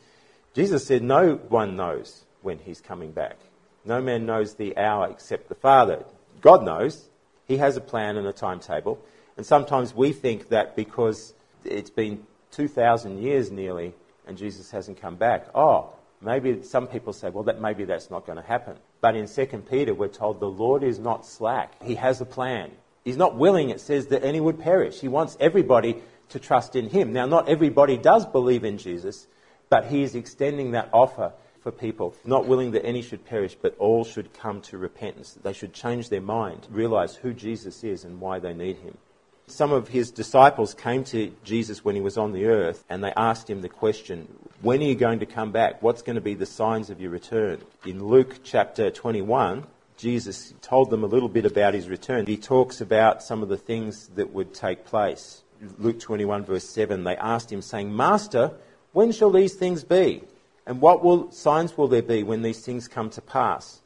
Jesus 0.54 0.86
said, 0.86 1.02
No 1.02 1.38
one 1.50 1.76
knows 1.76 2.24
when 2.44 2.60
he's 2.60 2.82
coming 2.82 3.14
back. 3.14 3.38
No 3.84 4.00
man 4.00 4.28
knows 4.28 4.54
the 4.54 4.78
hour 4.78 5.10
except 5.10 5.50
the 5.50 5.56
Father. 5.56 6.06
God 6.42 6.64
knows. 6.64 7.10
He 7.48 7.58
has 7.58 7.78
a 7.78 7.82
plan 7.82 8.16
and 8.16 8.28
a 8.28 8.32
timetable. 8.32 9.04
And 9.38 9.44
sometimes 9.44 9.96
we 9.96 10.14
think 10.14 10.50
that 10.50 10.76
because 10.76 11.34
it's 11.64 11.90
been 11.90 12.28
2,000 12.52 13.24
years 13.24 13.50
nearly 13.50 13.96
and 14.28 14.38
Jesus 14.38 14.72
hasn't 14.72 15.02
come 15.02 15.16
back. 15.16 15.48
Oh, 15.56 15.94
maybe 16.22 16.64
some 16.64 16.88
people 16.88 17.14
say, 17.14 17.30
well, 17.30 17.44
that 17.44 17.62
maybe 17.62 17.86
that's 17.86 18.10
not 18.10 18.26
going 18.26 18.38
to 18.38 18.48
happen. 18.48 18.78
But 19.02 19.16
in 19.16 19.28
2 19.28 19.46
Peter, 19.70 19.94
we're 19.94 20.08
told 20.08 20.40
the 20.40 20.48
Lord 20.48 20.84
is 20.84 21.00
not 21.00 21.26
slack. 21.26 21.82
He 21.84 21.96
has 21.96 22.22
a 22.22 22.26
plan. 22.26 22.72
He's 23.04 23.18
not 23.18 23.36
willing, 23.36 23.70
it 23.70 23.82
says, 23.82 24.08
that 24.08 24.24
any 24.24 24.42
would 24.42 24.60
perish. 24.60 25.00
He 25.00 25.08
wants 25.08 25.38
everybody 25.40 26.02
to 26.30 26.40
trust 26.40 26.76
in 26.76 26.90
Him. 26.90 27.14
Now, 27.14 27.28
not 27.28 27.48
everybody 27.48 27.98
does 27.98 28.26
believe 28.26 28.64
in 28.64 28.80
Jesus, 28.80 29.28
but 29.70 29.86
He 29.86 30.02
is 30.02 30.16
extending 30.16 30.72
that 30.72 30.90
offer 30.92 31.34
for 31.62 31.72
people, 31.72 32.16
not 32.26 32.48
willing 32.48 32.72
that 32.72 32.86
any 32.86 33.02
should 33.02 33.26
perish, 33.26 33.56
but 33.60 33.76
all 33.78 34.04
should 34.04 34.34
come 34.34 34.62
to 34.62 34.78
repentance. 34.78 35.38
They 35.42 35.54
should 35.54 35.74
change 35.74 36.10
their 36.10 36.22
mind, 36.22 36.68
realize 36.70 37.16
who 37.16 37.34
Jesus 37.34 37.84
is 37.84 38.04
and 38.04 38.20
why 38.20 38.40
they 38.40 38.54
need 38.54 38.78
Him. 38.78 38.98
Some 39.48 39.72
of 39.72 39.90
his 39.90 40.10
disciples 40.10 40.74
came 40.74 41.04
to 41.06 41.32
Jesus 41.44 41.86
when 41.86 41.96
he 41.96 42.02
was 42.02 42.18
on 42.18 42.32
the 42.32 42.46
earth 42.46 42.84
and 42.90 43.04
they 43.04 43.14
asked 43.16 43.48
him 43.48 43.62
the 43.62 43.70
question, 43.70 44.28
When 44.62 44.82
are 44.82 44.86
you 44.86 44.96
going 44.96 45.20
to 45.20 45.28
come 45.28 45.52
back? 45.52 45.84
What's 45.84 46.02
going 46.02 46.16
to 46.16 46.22
be 46.22 46.34
the 46.34 46.48
signs 46.48 46.90
of 46.90 47.00
your 47.00 47.12
return? 47.12 47.62
In 47.86 48.04
Luke 48.04 48.40
chapter 48.44 48.90
21, 48.90 49.68
Jesus 49.98 50.54
told 50.62 50.90
them 50.90 51.04
a 51.04 51.08
little 51.08 51.30
bit 51.30 51.46
about 51.46 51.76
his 51.76 51.88
return. 51.88 52.26
He 52.26 52.38
talks 52.38 52.82
about 52.82 53.22
some 53.22 53.44
of 53.44 53.50
the 53.50 53.58
things 53.58 54.08
that 54.16 54.34
would 54.34 54.54
take 54.54 54.84
place. 54.84 55.44
Luke 55.78 56.00
21, 56.00 56.44
verse 56.44 56.68
7, 56.68 57.04
they 57.04 57.16
asked 57.16 57.52
him, 57.52 57.62
saying, 57.62 57.96
Master, 57.96 58.52
when 58.94 59.12
shall 59.12 59.32
these 59.32 59.54
things 59.54 59.84
be? 59.84 60.24
And 60.66 60.82
what 60.82 61.04
will, 61.04 61.32
signs 61.32 61.78
will 61.78 61.88
there 61.88 62.02
be 62.02 62.24
when 62.24 62.42
these 62.42 62.66
things 62.66 62.88
come 62.88 63.12
to 63.12 63.22
pass? 63.22 63.82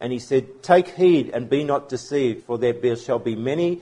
And 0.00 0.12
he 0.12 0.18
said, 0.18 0.62
Take 0.62 0.88
heed 0.88 1.30
and 1.30 1.48
be 1.48 1.62
not 1.62 1.88
deceived, 1.88 2.44
for 2.44 2.58
there 2.58 2.96
shall 2.96 3.18
be 3.18 3.36
many 3.36 3.80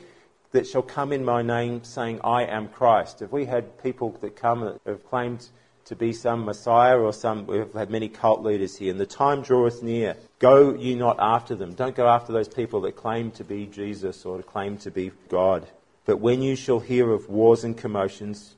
that 0.53 0.67
shall 0.67 0.83
come 0.83 1.13
in 1.13 1.25
my 1.25 1.43
name, 1.43 1.83
saying, 1.83 2.21
I 2.23 2.45
am 2.45 2.69
Christ. 2.69 3.21
Have 3.21 3.33
we 3.33 3.47
had 3.47 3.83
people 3.83 4.17
that 4.21 4.37
come 4.37 4.61
that 4.61 4.81
have 4.87 5.05
claimed 5.09 5.49
to 5.87 5.97
be 5.97 6.13
some 6.13 6.45
Messiah 6.45 6.99
or 6.99 7.13
some, 7.13 7.47
we've 7.47 7.73
had 7.73 7.91
many 7.91 8.09
cult 8.09 8.43
leaders 8.43 8.77
here, 8.77 8.91
and 8.91 9.01
the 9.01 9.07
time 9.07 9.43
draweth 9.43 9.83
near. 9.83 10.17
Go 10.39 10.75
ye 10.75 10.95
not 10.95 11.17
after 11.19 11.55
them. 11.55 11.75
Don't 11.75 11.97
go 11.97 12.07
after 12.07 12.33
those 12.33 12.49
people 12.49 12.83
that 12.83 12.97
claim 12.97 13.31
to 13.33 13.45
be 13.45 13.67
Jesus 13.67 14.25
or 14.25 14.37
to 14.37 14.43
claim 14.43 14.77
to 14.79 14.91
be 14.91 15.11
God. 15.29 15.67
But 16.05 16.19
when 16.19 16.43
you 16.43 16.55
shall 16.55 16.81
hear 16.81 17.13
of 17.13 17.29
wars 17.29 17.65
and 17.65 17.77
commotions, 17.77 18.57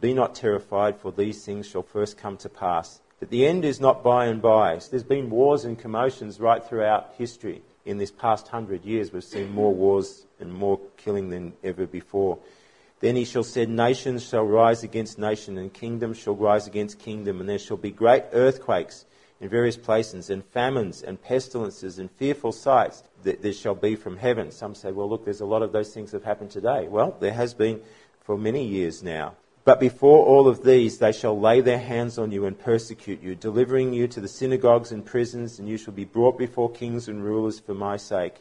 be 0.00 0.12
not 0.12 0.34
terrified, 0.34 0.98
for 0.98 1.12
these 1.12 1.44
things 1.44 1.66
shall 1.66 1.82
first 1.82 2.18
come 2.18 2.36
to 2.38 2.48
pass. 2.48 3.00
But 3.18 3.30
the 3.30 3.46
end 3.46 3.64
is 3.64 3.80
not 3.80 4.04
by 4.04 4.26
and 4.26 4.42
by. 4.42 4.78
So 4.78 4.90
there's 4.90 5.02
been 5.02 5.30
wars 5.30 5.64
and 5.64 5.78
commotions 5.78 6.38
right 6.38 6.62
throughout 6.62 7.14
history 7.16 7.62
in 7.86 7.98
this 7.98 8.10
past 8.10 8.48
hundred 8.48 8.84
years, 8.84 9.12
we've 9.12 9.24
seen 9.24 9.50
more 9.52 9.72
wars 9.72 10.26
and 10.40 10.52
more 10.52 10.78
killing 10.96 11.30
than 11.30 11.54
ever 11.62 11.86
before. 11.86 12.38
Then 13.00 13.14
he 13.14 13.24
shall 13.24 13.44
say, 13.44 13.64
Nations 13.64 14.28
shall 14.28 14.44
rise 14.44 14.82
against 14.82 15.18
nation, 15.18 15.56
and 15.56 15.72
kingdoms 15.72 16.18
shall 16.18 16.34
rise 16.34 16.66
against 16.66 16.98
kingdom, 16.98 17.40
and 17.40 17.48
there 17.48 17.58
shall 17.58 17.76
be 17.76 17.90
great 17.90 18.24
earthquakes 18.32 19.06
in 19.40 19.48
various 19.48 19.76
places, 19.76 20.30
and 20.30 20.44
famines, 20.46 21.02
and 21.02 21.22
pestilences, 21.22 21.98
and 21.98 22.10
fearful 22.12 22.52
sights 22.52 23.02
that 23.22 23.42
there 23.42 23.52
shall 23.52 23.74
be 23.74 23.94
from 23.94 24.16
heaven. 24.16 24.50
Some 24.50 24.74
say, 24.74 24.92
well, 24.92 25.08
look, 25.08 25.24
there's 25.24 25.42
a 25.42 25.46
lot 25.46 25.62
of 25.62 25.72
those 25.72 25.92
things 25.92 26.12
have 26.12 26.24
happened 26.24 26.50
today. 26.50 26.88
Well, 26.88 27.16
there 27.20 27.34
has 27.34 27.52
been 27.52 27.82
for 28.22 28.38
many 28.38 28.66
years 28.66 29.02
now. 29.02 29.34
But 29.66 29.80
before 29.80 30.24
all 30.24 30.46
of 30.46 30.62
these, 30.62 30.98
they 30.98 31.10
shall 31.10 31.38
lay 31.40 31.60
their 31.60 31.80
hands 31.80 32.18
on 32.18 32.30
you 32.30 32.46
and 32.46 32.56
persecute 32.56 33.20
you, 33.20 33.34
delivering 33.34 33.92
you 33.92 34.06
to 34.06 34.20
the 34.20 34.28
synagogues 34.28 34.92
and 34.92 35.04
prisons, 35.04 35.58
and 35.58 35.68
you 35.68 35.76
shall 35.76 35.92
be 35.92 36.04
brought 36.04 36.38
before 36.38 36.70
kings 36.70 37.08
and 37.08 37.24
rulers 37.24 37.58
for 37.58 37.74
my 37.74 37.96
sake. 37.96 38.36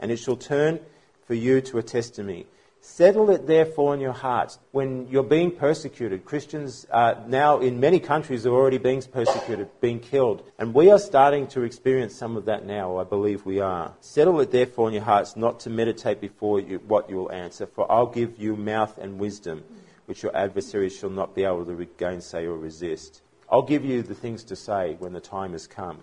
And 0.00 0.10
it 0.10 0.16
shall 0.16 0.34
turn 0.34 0.80
for 1.28 1.34
you 1.34 1.60
to 1.60 1.78
a 1.78 1.82
testimony. 1.84 2.46
Settle 2.80 3.30
it 3.30 3.46
therefore 3.46 3.94
in 3.94 4.00
your 4.00 4.14
hearts. 4.14 4.58
When 4.72 5.06
you're 5.08 5.22
being 5.22 5.52
persecuted, 5.52 6.24
Christians 6.24 6.88
uh, 6.90 7.14
now 7.28 7.60
in 7.60 7.78
many 7.78 8.00
countries 8.00 8.44
are 8.44 8.52
already 8.52 8.78
being 8.78 9.00
persecuted, 9.00 9.68
being 9.80 10.00
killed. 10.00 10.42
And 10.58 10.74
we 10.74 10.90
are 10.90 10.98
starting 10.98 11.46
to 11.48 11.62
experience 11.62 12.16
some 12.16 12.36
of 12.36 12.46
that 12.46 12.66
now, 12.66 12.98
I 12.98 13.04
believe 13.04 13.46
we 13.46 13.60
are. 13.60 13.92
Settle 14.00 14.40
it 14.40 14.50
therefore 14.50 14.88
in 14.88 14.94
your 14.94 15.04
hearts 15.04 15.36
not 15.36 15.60
to 15.60 15.70
meditate 15.70 16.20
before 16.20 16.58
you 16.58 16.80
what 16.80 17.08
you 17.08 17.14
will 17.14 17.30
answer, 17.30 17.64
for 17.64 17.90
I'll 17.90 18.06
give 18.06 18.40
you 18.40 18.56
mouth 18.56 18.98
and 18.98 19.20
wisdom, 19.20 19.62
which 20.06 20.22
your 20.22 20.36
adversaries 20.36 20.96
shall 20.96 21.10
not 21.10 21.34
be 21.34 21.44
able 21.44 21.64
to 21.64 21.88
gainsay 21.96 22.46
or 22.46 22.56
resist. 22.56 23.22
I'll 23.50 23.62
give 23.62 23.84
you 23.84 24.02
the 24.02 24.14
things 24.14 24.44
to 24.44 24.56
say 24.56 24.96
when 24.98 25.12
the 25.12 25.20
time 25.20 25.52
has 25.52 25.66
come. 25.66 26.00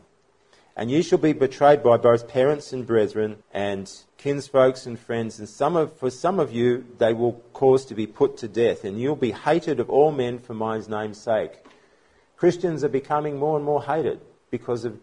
And 0.75 0.89
you 0.89 1.03
shall 1.03 1.17
be 1.17 1.34
betrayed 1.34 1.84
by 1.84 1.98
both 1.98 2.27
parents 2.27 2.72
and 2.72 2.88
brethren, 2.88 3.43
and 3.53 3.91
kinsfolks 4.17 4.86
and 4.86 4.98
friends, 4.98 5.38
and 5.38 5.50
some 5.50 5.75
of, 5.75 5.91
for 5.98 6.10
some 6.10 6.39
of 6.39 6.53
you 6.53 6.86
they 6.98 7.13
will 7.13 7.34
cause 7.53 7.86
to 7.86 7.96
be 7.96 8.08
put 8.08 8.38
to 8.38 8.48
death, 8.48 8.86
and 8.86 9.00
you'll 9.00 9.15
be 9.15 9.31
hated 9.31 9.79
of 9.79 9.89
all 9.89 10.12
men 10.12 10.39
for 10.39 10.53
my 10.53 10.79
name's 10.88 11.20
sake. 11.20 11.51
Christians 12.38 12.84
are 12.84 12.89
becoming 12.89 13.38
more 13.38 13.58
and 13.58 13.65
more 13.65 13.84
hated 13.84 14.22
because 14.50 14.86
of 14.86 14.98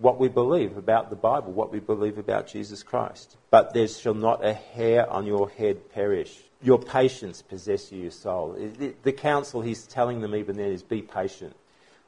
what 0.00 0.18
we 0.18 0.28
believe 0.28 0.76
about 0.76 1.10
the 1.10 1.16
Bible, 1.16 1.52
what 1.52 1.72
we 1.72 1.80
believe 1.80 2.18
about 2.18 2.46
Jesus 2.46 2.82
Christ. 2.82 3.36
But 3.50 3.74
there 3.74 3.88
shall 3.88 4.14
not 4.14 4.44
a 4.44 4.52
hair 4.52 5.10
on 5.10 5.26
your 5.26 5.48
head 5.50 5.90
perish. 5.92 6.38
Your 6.62 6.78
patience 6.78 7.42
possess 7.42 7.92
you 7.92 8.02
your 8.02 8.10
soul. 8.10 8.56
The 9.02 9.12
counsel 9.12 9.60
he's 9.60 9.86
telling 9.86 10.20
them 10.20 10.34
even 10.34 10.56
then 10.56 10.70
is 10.70 10.82
be 10.82 11.02
patient. 11.02 11.54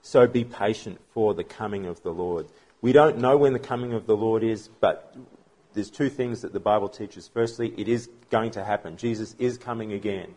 So 0.03 0.27
be 0.27 0.45
patient 0.45 1.01
for 1.13 1.35
the 1.35 1.45
coming 1.45 1.87
of 1.87 2.03
the 2.03 2.11
Lord. 2.11 2.47
We 2.81 2.93
don't 2.93 3.19
know 3.19 3.37
when 3.37 3.53
the 3.53 3.59
coming 3.59 3.93
of 3.93 4.07
the 4.07 4.17
Lord 4.17 4.43
is, 4.43 4.69
but 4.81 5.15
there's 5.75 5.91
two 5.91 6.09
things 6.09 6.43
that 6.43 6.53
the 6.53 6.61
Bible 6.61 6.89
teaches. 6.89 7.29
Firstly, 7.29 7.75
it 7.77 7.89
is 7.89 8.09
going 8.31 8.53
to 8.53 8.65
happen. 8.65 8.97
Jesus 8.97 9.37
is 9.39 9.59
coming 9.59 9.93
again. 9.93 10.35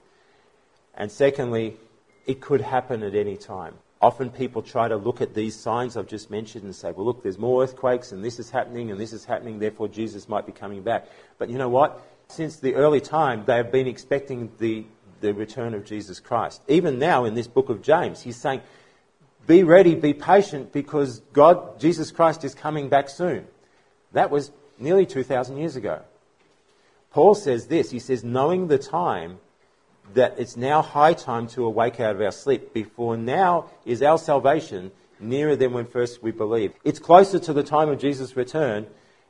And 0.96 1.12
secondly, 1.12 1.78
it 2.26 2.42
could 2.42 2.62
happen 2.62 3.04
at 3.04 3.16
any 3.16 3.38
time. 3.38 3.76
Often 4.04 4.32
people 4.32 4.62
try 4.62 4.90
to 4.90 4.98
look 4.98 5.22
at 5.22 5.34
these 5.34 5.56
signs 5.56 5.96
I've 5.96 6.08
just 6.08 6.30
mentioned 6.30 6.66
and 6.66 6.76
say, 6.76 6.92
well, 6.92 7.06
look, 7.06 7.24
there's 7.24 7.38
more 7.38 7.64
earthquakes 7.64 8.12
and 8.12 8.22
this 8.22 8.38
is 8.38 8.50
happening 8.50 8.92
and 8.92 9.00
this 9.00 9.14
is 9.14 9.24
happening, 9.24 9.60
therefore 9.60 9.88
Jesus 9.88 10.28
might 10.28 10.46
be 10.46 10.52
coming 10.52 10.84
back. 10.84 11.08
But 11.38 11.50
you 11.50 11.58
know 11.58 11.70
what? 11.70 12.06
Since 12.28 12.58
the 12.58 12.76
early 12.76 13.00
time, 13.00 13.46
they 13.46 13.56
have 13.56 13.72
been 13.72 13.88
expecting 13.88 14.52
the, 14.60 14.84
the 15.22 15.34
return 15.34 15.74
of 15.74 15.86
Jesus 15.86 16.20
Christ. 16.20 16.62
Even 16.68 17.00
now 17.00 17.24
in 17.24 17.34
this 17.34 17.48
book 17.48 17.70
of 17.70 17.82
James, 17.82 18.22
he's 18.22 18.36
saying, 18.36 18.60
be 19.48 19.64
ready, 19.64 19.96
be 19.96 20.14
patient, 20.14 20.74
because 20.74 21.22
God, 21.32 21.80
Jesus 21.80 22.12
Christ, 22.12 22.44
is 22.44 22.54
coming 22.54 22.90
back 22.90 23.08
soon. 23.08 23.48
That 24.12 24.30
was 24.30 24.52
nearly 24.78 25.06
2,000 25.06 25.56
years 25.56 25.78
ago. 25.78 26.02
Paul 27.12 27.36
says 27.36 27.68
this 27.68 27.92
he 27.92 28.00
says, 28.00 28.22
knowing 28.22 28.68
the 28.68 28.78
time, 28.78 29.40
that 30.14 30.36
it's 30.38 30.58
now 30.58 30.82
high 30.82 31.14
time 31.14 31.48
to 31.48 31.66
awake 31.66 32.00
out 32.00 32.16
of 32.16 32.22
our 32.22 32.32
sleep, 32.32 32.74
before 32.74 33.18
now 33.18 33.70
is 33.86 34.02
our 34.02 34.18
salvation 34.18 34.92
nearer 35.20 35.56
than 35.56 35.74
when 35.74 35.86
first 35.86 36.22
we 36.22 36.32
believed. 36.32 36.76
It's 36.84 37.00
closer 37.00 37.40
to 37.40 37.54
the 37.54 37.64
time 37.64 37.90
of 37.90 38.00
Jesus' 38.00 38.36
return 38.36 38.88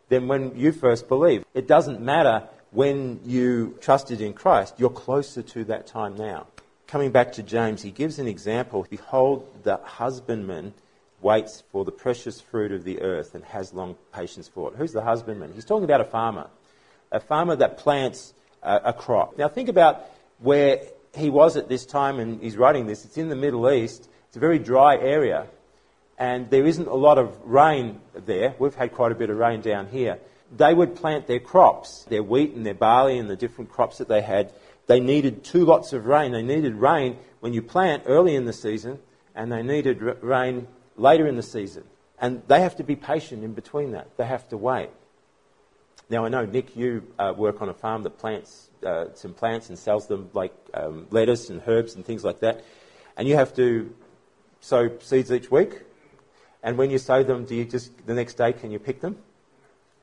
than 0.10 0.28
when 0.28 0.58
you 0.58 0.72
first 0.72 1.08
believed. 1.08 1.46
It 1.54 1.68
doesn't 1.68 2.02
matter 2.02 2.48
when 2.72 3.20
you 3.24 3.78
trusted 3.82 4.20
in 4.20 4.34
Christ, 4.34 4.74
you're 4.78 4.90
closer 4.90 5.44
to 5.44 5.64
that 5.66 5.86
time 5.86 6.18
now 6.18 6.48
coming 6.94 7.10
back 7.10 7.32
to 7.34 7.42
James, 7.42 7.82
he 7.82 7.90
gives 7.90 8.20
an 8.20 8.28
example. 8.28 8.86
Behold, 8.88 9.48
the 9.64 9.78
husbandman 9.78 10.76
waits 11.22 11.64
for 11.72 11.84
the 11.84 11.92
precious 11.92 12.40
fruit 12.40 12.72
of 12.72 12.84
the 12.84 13.02
earth 13.02 13.34
and 13.34 13.44
has 13.46 13.74
long 13.74 13.96
patience 14.14 14.48
for 14.48 14.72
it. 14.72 14.78
Who's 14.78 14.92
the 14.92 15.02
husbandman? 15.02 15.54
He's 15.56 15.66
talking 15.66 15.86
about 15.86 16.02
a 16.02 16.06
farmer, 16.06 16.52
a 17.12 17.20
farmer 17.20 17.56
that 17.56 17.80
plants 17.80 18.36
a, 18.62 18.82
a 18.86 18.94
crop. 18.94 19.40
Now, 19.40 19.48
think 19.48 19.70
about 19.70 20.06
where 20.44 20.82
he 21.16 21.30
was 21.30 21.58
at 21.58 21.70
this 21.70 21.86
time, 21.86 22.20
and 22.20 22.42
he's 22.42 22.58
writing 22.58 22.86
this. 22.86 23.06
It's 23.06 23.18
in 23.18 23.30
the 23.30 23.36
Middle 23.36 23.72
East. 23.72 24.08
It's 24.28 24.38
a 24.38 24.40
very 24.40 24.60
dry 24.60 24.96
area, 24.98 25.48
and 26.20 26.50
there 26.52 26.66
isn't 26.66 26.88
a 26.88 26.96
lot 26.96 27.18
of 27.18 27.36
rain 27.44 28.00
there. 28.14 28.54
We've 28.60 28.76
had 28.76 28.94
quite 28.94 29.12
a 29.12 29.16
bit 29.16 29.32
of 29.32 29.38
rain 29.38 29.62
down 29.62 29.88
here. 29.88 30.20
They 30.56 30.74
would 30.74 30.96
plant 30.96 31.26
their 31.26 31.40
crops, 31.40 32.04
their 32.10 32.22
wheat 32.22 32.54
and 32.54 32.64
their 32.64 32.76
barley 32.76 33.18
and 33.18 33.28
the 33.28 33.36
different 33.36 33.72
crops 33.72 33.98
that 33.98 34.08
they 34.08 34.22
had 34.22 34.54
they 34.88 35.00
needed 35.00 35.44
two 35.44 35.66
lots 35.66 35.94
of 35.94 36.06
rain. 36.06 36.32
They 36.32 36.42
needed 36.42 36.76
rain 36.76 37.18
when 37.40 37.54
you 37.54 37.62
plant 37.62 38.04
early 38.06 38.36
in 38.36 38.46
the 38.46 38.54
season, 38.54 39.00
and 39.36 39.52
they 39.52 39.64
needed 39.64 40.02
rain 40.22 40.68
later 40.98 41.28
in 41.28 41.36
the 41.36 41.44
season. 41.44 41.84
And 42.20 42.44
they 42.48 42.62
have 42.62 42.76
to 42.78 42.84
be 42.84 42.96
patient 42.96 43.44
in 43.44 43.54
between 43.54 43.92
that. 43.92 44.18
They 44.18 44.26
have 44.26 44.48
to 44.50 44.58
wait. 44.58 44.90
Now, 46.10 46.26
I 46.26 46.30
know, 46.30 46.46
Nick, 46.46 46.76
you 46.76 47.04
uh, 47.18 47.34
work 47.36 47.62
on 47.62 47.70
a 47.70 47.74
farm 47.74 48.04
that 48.04 48.18
plants 48.18 48.70
uh, 48.86 49.14
some 49.14 49.34
plants 49.34 49.70
and 49.70 49.78
sells 49.78 50.08
them 50.08 50.30
like 50.34 50.54
um, 50.74 51.08
lettuce 51.10 51.50
and 51.50 51.62
herbs 51.66 51.96
and 51.96 52.06
things 52.06 52.24
like 52.24 52.40
that. 52.42 52.64
And 53.18 53.28
you 53.28 53.36
have 53.36 53.54
to 53.56 53.94
sow 54.62 54.98
seeds 55.00 55.32
each 55.32 55.52
week. 55.52 55.82
And 56.64 56.78
when 56.78 56.90
you 56.90 56.98
sow 56.98 57.24
them, 57.24 57.46
do 57.46 57.56
you 57.56 57.66
just, 57.66 57.92
the 58.06 58.14
next 58.14 58.36
day, 58.36 58.54
can 58.54 58.72
you 58.72 58.80
pick 58.80 59.02
them? 59.02 59.18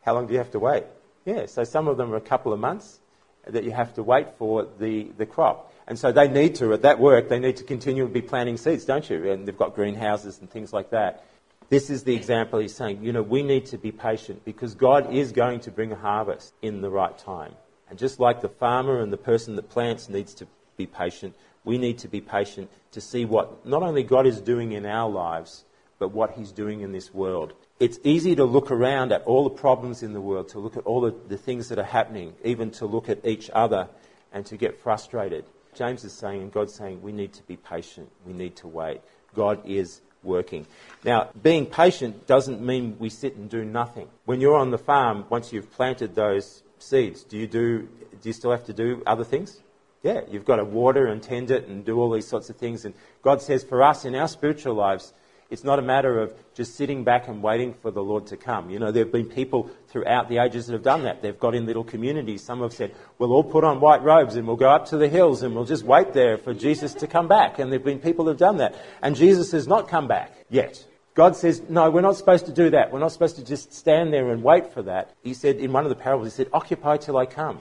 How 0.02 0.14
long 0.14 0.26
do 0.26 0.32
you 0.32 0.38
have 0.38 0.50
to 0.52 0.58
wait? 0.58 0.84
Yeah, 1.24 1.46
so 1.46 1.64
some 1.64 1.88
of 1.88 1.96
them 1.96 2.12
are 2.12 2.16
a 2.16 2.20
couple 2.20 2.52
of 2.52 2.60
months 2.60 3.00
that 3.46 3.64
you 3.64 3.70
have 3.70 3.94
to 3.94 4.02
wait 4.02 4.36
for 4.38 4.66
the, 4.78 5.10
the 5.16 5.26
crop. 5.26 5.72
And 5.86 5.98
so 5.98 6.12
they 6.12 6.28
need 6.28 6.56
to, 6.56 6.72
at 6.72 6.82
that 6.82 7.00
work, 7.00 7.28
they 7.28 7.38
need 7.38 7.56
to 7.56 7.64
continue 7.64 8.04
to 8.06 8.12
be 8.12 8.22
planting 8.22 8.56
seeds, 8.56 8.84
don't 8.84 9.08
you? 9.08 9.30
And 9.30 9.46
they've 9.46 9.56
got 9.56 9.74
greenhouses 9.74 10.38
and 10.38 10.50
things 10.50 10.72
like 10.72 10.90
that. 10.90 11.24
This 11.68 11.88
is 11.88 12.04
the 12.04 12.14
example 12.14 12.58
he's 12.58 12.74
saying, 12.74 13.02
you 13.02 13.12
know, 13.12 13.22
we 13.22 13.42
need 13.42 13.66
to 13.66 13.78
be 13.78 13.92
patient 13.92 14.44
because 14.44 14.74
God 14.74 15.12
is 15.14 15.32
going 15.32 15.60
to 15.60 15.70
bring 15.70 15.92
a 15.92 15.96
harvest 15.96 16.52
in 16.62 16.80
the 16.80 16.90
right 16.90 17.16
time. 17.16 17.54
And 17.90 17.98
just 17.98 18.20
like 18.20 18.40
the 18.40 18.48
farmer 18.48 19.00
and 19.00 19.12
the 19.12 19.18
person 19.18 19.56
that 19.56 19.68
plants 19.68 20.08
needs 20.08 20.32
to 20.34 20.46
be 20.76 20.86
patient, 20.86 21.34
we 21.64 21.76
need 21.76 21.98
to 21.98 22.08
be 22.08 22.20
patient 22.20 22.70
to 22.92 23.00
see 23.00 23.24
what 23.24 23.66
not 23.66 23.82
only 23.82 24.02
God 24.02 24.26
is 24.26 24.40
doing 24.40 24.72
in 24.72 24.86
our 24.86 25.10
lives, 25.10 25.64
but 25.98 26.12
what 26.12 26.32
he's 26.32 26.52
doing 26.52 26.80
in 26.80 26.92
this 26.92 27.12
world 27.12 27.52
it's 27.80 27.98
easy 28.04 28.36
to 28.36 28.44
look 28.44 28.70
around 28.70 29.10
at 29.10 29.22
all 29.22 29.42
the 29.44 29.50
problems 29.50 30.02
in 30.02 30.12
the 30.12 30.20
world, 30.20 30.50
to 30.50 30.58
look 30.58 30.76
at 30.76 30.84
all 30.84 31.00
the, 31.00 31.14
the 31.28 31.38
things 31.38 31.70
that 31.70 31.78
are 31.78 31.82
happening, 31.82 32.34
even 32.44 32.70
to 32.72 32.84
look 32.84 33.08
at 33.08 33.24
each 33.26 33.50
other 33.54 33.88
and 34.32 34.44
to 34.46 34.58
get 34.58 34.78
frustrated. 34.78 35.46
James 35.74 36.04
is 36.04 36.12
saying, 36.12 36.42
and 36.42 36.52
God's 36.52 36.74
saying, 36.74 37.00
we 37.00 37.10
need 37.10 37.32
to 37.32 37.42
be 37.44 37.56
patient. 37.56 38.10
We 38.26 38.34
need 38.34 38.56
to 38.56 38.68
wait. 38.68 39.00
God 39.34 39.66
is 39.66 40.02
working. 40.22 40.66
Now, 41.04 41.30
being 41.42 41.64
patient 41.64 42.26
doesn't 42.26 42.60
mean 42.60 42.96
we 42.98 43.08
sit 43.08 43.36
and 43.36 43.48
do 43.48 43.64
nothing. 43.64 44.08
When 44.26 44.42
you're 44.42 44.56
on 44.56 44.70
the 44.70 44.78
farm, 44.78 45.24
once 45.30 45.50
you've 45.50 45.72
planted 45.72 46.14
those 46.14 46.62
seeds, 46.82 47.24
do 47.24 47.36
you 47.36 47.46
do, 47.46 47.88
do 48.20 48.28
you 48.28 48.32
still 48.32 48.50
have 48.50 48.64
to 48.64 48.72
do 48.72 49.02
other 49.06 49.24
things? 49.24 49.60
Yeah, 50.02 50.22
you've 50.30 50.46
got 50.46 50.56
to 50.56 50.64
water 50.64 51.06
and 51.06 51.22
tend 51.22 51.50
it 51.50 51.68
and 51.68 51.84
do 51.84 52.00
all 52.00 52.10
these 52.10 52.26
sorts 52.26 52.48
of 52.48 52.56
things. 52.56 52.84
And 52.84 52.94
God 53.22 53.42
says 53.42 53.62
for 53.62 53.82
us 53.82 54.04
in 54.04 54.14
our 54.14 54.28
spiritual 54.28 54.74
lives, 54.74 55.12
it's 55.50 55.64
not 55.64 55.80
a 55.80 55.82
matter 55.82 56.20
of 56.20 56.32
just 56.54 56.76
sitting 56.76 57.02
back 57.02 57.26
and 57.26 57.42
waiting 57.42 57.74
for 57.74 57.90
the 57.90 58.02
Lord 58.02 58.28
to 58.28 58.36
come. 58.36 58.70
You 58.70 58.78
know, 58.78 58.92
there 58.92 59.04
have 59.04 59.12
been 59.12 59.26
people 59.26 59.68
throughout 59.88 60.28
the 60.28 60.38
ages 60.38 60.66
that 60.66 60.74
have 60.74 60.84
done 60.84 61.02
that. 61.02 61.22
They've 61.22 61.38
got 61.38 61.56
in 61.56 61.66
little 61.66 61.82
communities. 61.82 62.44
Some 62.44 62.60
have 62.60 62.72
said, 62.72 62.94
we'll 63.18 63.32
all 63.32 63.42
put 63.42 63.64
on 63.64 63.80
white 63.80 64.02
robes 64.02 64.36
and 64.36 64.46
we'll 64.46 64.56
go 64.56 64.70
up 64.70 64.86
to 64.86 64.96
the 64.96 65.08
hills 65.08 65.42
and 65.42 65.54
we'll 65.54 65.64
just 65.64 65.84
wait 65.84 66.12
there 66.12 66.38
for 66.38 66.54
Jesus 66.54 66.94
to 66.94 67.08
come 67.08 67.26
back. 67.26 67.58
And 67.58 67.70
there 67.70 67.80
have 67.80 67.84
been 67.84 67.98
people 67.98 68.24
who 68.24 68.30
have 68.30 68.38
done 68.38 68.58
that. 68.58 68.76
And 69.02 69.16
Jesus 69.16 69.50
has 69.50 69.66
not 69.66 69.88
come 69.88 70.06
back 70.06 70.32
yet. 70.48 70.86
God 71.14 71.36
says, 71.36 71.62
no, 71.68 71.90
we're 71.90 72.00
not 72.00 72.16
supposed 72.16 72.46
to 72.46 72.52
do 72.52 72.70
that. 72.70 72.92
We're 72.92 73.00
not 73.00 73.12
supposed 73.12 73.36
to 73.36 73.44
just 73.44 73.72
stand 73.72 74.12
there 74.12 74.30
and 74.30 74.42
wait 74.42 74.72
for 74.72 74.82
that. 74.82 75.14
He 75.22 75.34
said 75.34 75.56
in 75.56 75.72
one 75.72 75.84
of 75.84 75.90
the 75.90 75.96
parables, 75.96 76.28
he 76.28 76.30
said, 76.30 76.48
occupy 76.52 76.98
till 76.98 77.16
I 77.16 77.26
come. 77.26 77.60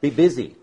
Be 0.00 0.10
busy. 0.10 0.56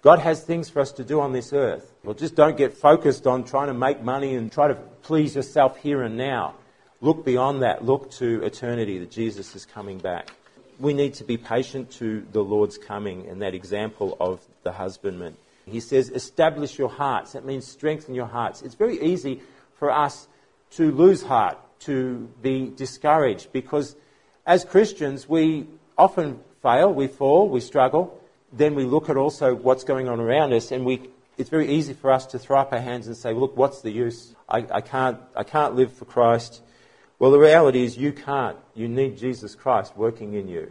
God 0.00 0.18
has 0.20 0.42
things 0.42 0.68
for 0.68 0.80
us 0.80 0.92
to 0.92 1.04
do 1.04 1.20
on 1.20 1.32
this 1.32 1.52
earth. 1.52 1.92
Well, 2.04 2.14
just 2.14 2.34
don't 2.34 2.56
get 2.56 2.74
focused 2.74 3.26
on 3.26 3.44
trying 3.44 3.68
to 3.68 3.74
make 3.74 4.02
money 4.02 4.34
and 4.34 4.52
try 4.52 4.68
to 4.68 4.74
please 5.02 5.34
yourself 5.34 5.78
here 5.78 6.02
and 6.02 6.16
now. 6.16 6.54
Look 7.00 7.24
beyond 7.24 7.62
that. 7.62 7.84
Look 7.84 8.10
to 8.12 8.42
eternity 8.44 8.98
that 8.98 9.10
Jesus 9.10 9.56
is 9.56 9.66
coming 9.66 9.98
back. 9.98 10.30
We 10.78 10.94
need 10.94 11.14
to 11.14 11.24
be 11.24 11.36
patient 11.36 11.90
to 11.92 12.26
the 12.32 12.42
Lord's 12.42 12.78
coming 12.78 13.26
and 13.28 13.42
that 13.42 13.54
example 13.54 14.16
of 14.20 14.40
the 14.62 14.72
husbandman. 14.72 15.36
He 15.66 15.80
says, 15.80 16.10
establish 16.10 16.78
your 16.78 16.90
hearts. 16.90 17.32
That 17.32 17.44
means 17.44 17.66
strengthen 17.66 18.14
your 18.14 18.26
hearts. 18.26 18.62
It's 18.62 18.74
very 18.74 19.00
easy 19.00 19.40
for 19.78 19.90
us 19.90 20.28
to 20.72 20.90
lose 20.90 21.22
heart, 21.22 21.56
to 21.84 22.28
be 22.42 22.72
discouraged, 22.74 23.52
because 23.52 23.96
as 24.46 24.64
Christians, 24.64 25.28
we 25.28 25.66
often 25.96 26.40
fail, 26.62 26.92
we 26.92 27.06
fall, 27.06 27.48
we 27.48 27.60
struggle 27.60 28.20
then 28.56 28.74
we 28.74 28.84
look 28.84 29.10
at 29.10 29.16
also 29.16 29.54
what's 29.54 29.84
going 29.84 30.08
on 30.08 30.20
around 30.20 30.52
us, 30.52 30.70
and 30.70 30.84
we, 30.84 31.02
it's 31.36 31.50
very 31.50 31.68
easy 31.68 31.92
for 31.92 32.12
us 32.12 32.26
to 32.26 32.38
throw 32.38 32.60
up 32.60 32.72
our 32.72 32.80
hands 32.80 33.06
and 33.06 33.16
say, 33.16 33.32
look, 33.32 33.56
what's 33.56 33.80
the 33.80 33.90
use? 33.90 34.34
I, 34.48 34.64
I, 34.70 34.80
can't, 34.80 35.18
I 35.34 35.42
can't 35.42 35.74
live 35.74 35.92
for 35.92 36.04
Christ. 36.04 36.62
Well, 37.18 37.30
the 37.30 37.38
reality 37.38 37.84
is 37.84 37.96
you 37.96 38.12
can't. 38.12 38.56
You 38.74 38.88
need 38.88 39.18
Jesus 39.18 39.54
Christ 39.54 39.96
working 39.96 40.34
in 40.34 40.48
you. 40.48 40.70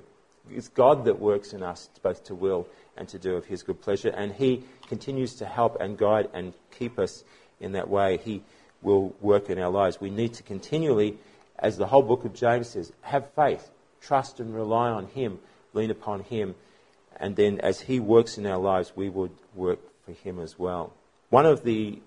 It's 0.50 0.70
God 0.70 1.06
that 1.06 1.20
works 1.20 1.54
in 1.54 1.64
us 1.64 1.90
both 2.02 2.24
to 2.26 2.36
will 2.36 2.68
and 2.96 3.08
to 3.10 3.20
do 3.20 3.36
of 3.36 3.46
His 3.46 3.64
good 3.64 3.82
pleasure, 3.82 4.10
and 4.10 4.32
He 4.32 4.64
continues 4.88 5.36
to 5.36 5.46
help 5.46 5.80
and 5.82 5.98
guide 5.98 6.30
and 6.34 6.54
keep 6.72 7.00
us 7.00 7.24
in 7.60 7.74
that 7.74 7.90
way. 7.90 8.18
He 8.18 8.44
will 8.84 9.16
work 9.22 9.50
in 9.50 9.58
our 9.58 9.72
lives. 9.72 10.00
We 10.00 10.10
need 10.10 10.34
to 10.36 10.44
continually, 10.44 11.18
as 11.58 11.78
the 11.78 11.88
whole 11.88 12.04
book 12.04 12.26
of 12.26 12.34
James 12.34 12.70
says, 12.70 12.92
have 13.02 13.32
faith, 13.34 13.72
trust 14.02 14.40
and 14.40 14.54
rely 14.54 14.90
on 14.90 15.08
Him, 15.08 15.40
lean 15.74 15.90
upon 15.90 16.22
Him 16.22 16.56
And 17.18 17.36
then 17.36 17.60
as 17.62 17.82
He 17.82 18.00
works 18.00 18.38
in 18.38 18.46
our 18.46 18.58
lives, 18.58 18.94
we 18.96 19.10
would 19.10 19.32
work 19.56 19.80
for 20.06 20.12
Him 20.12 20.40
as 20.40 20.58
well. 20.58 20.94
One 21.30 21.46
of 21.46 21.64
the 21.64 22.00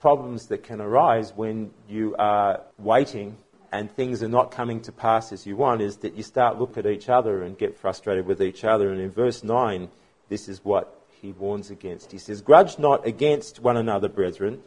problems 0.00 0.46
that 0.46 0.62
can 0.62 0.80
arise 0.80 1.32
when 1.34 1.70
you 1.88 2.16
are 2.18 2.62
waiting 2.78 3.36
and 3.72 3.90
things 3.90 4.22
are 4.22 4.28
not 4.28 4.50
coming 4.50 4.80
to 4.82 4.92
pass 4.92 5.32
as 5.32 5.46
you 5.46 5.56
want 5.56 5.80
is 5.80 5.98
that 5.98 6.14
you 6.14 6.22
start 6.22 6.58
look 6.58 6.76
at 6.76 6.86
each 6.86 7.08
other 7.08 7.42
and 7.42 7.56
get 7.56 7.76
frustrated 7.76 8.26
with 8.26 8.42
each 8.42 8.64
other. 8.64 8.90
And 8.90 9.00
in 9.00 9.10
verse 9.10 9.44
9, 9.44 9.88
this 10.28 10.48
is 10.48 10.64
what 10.64 11.00
he 11.20 11.32
warns 11.32 11.70
against. 11.70 12.10
He 12.10 12.18
says, 12.18 12.40
Grudge 12.40 12.78
not 12.78 13.06
against 13.06 13.60
one 13.60 13.76
another, 13.76 14.08
brethren, 14.08 14.62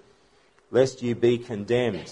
lest 0.73 1.03
you 1.03 1.15
be 1.15 1.37
condemned. 1.37 2.11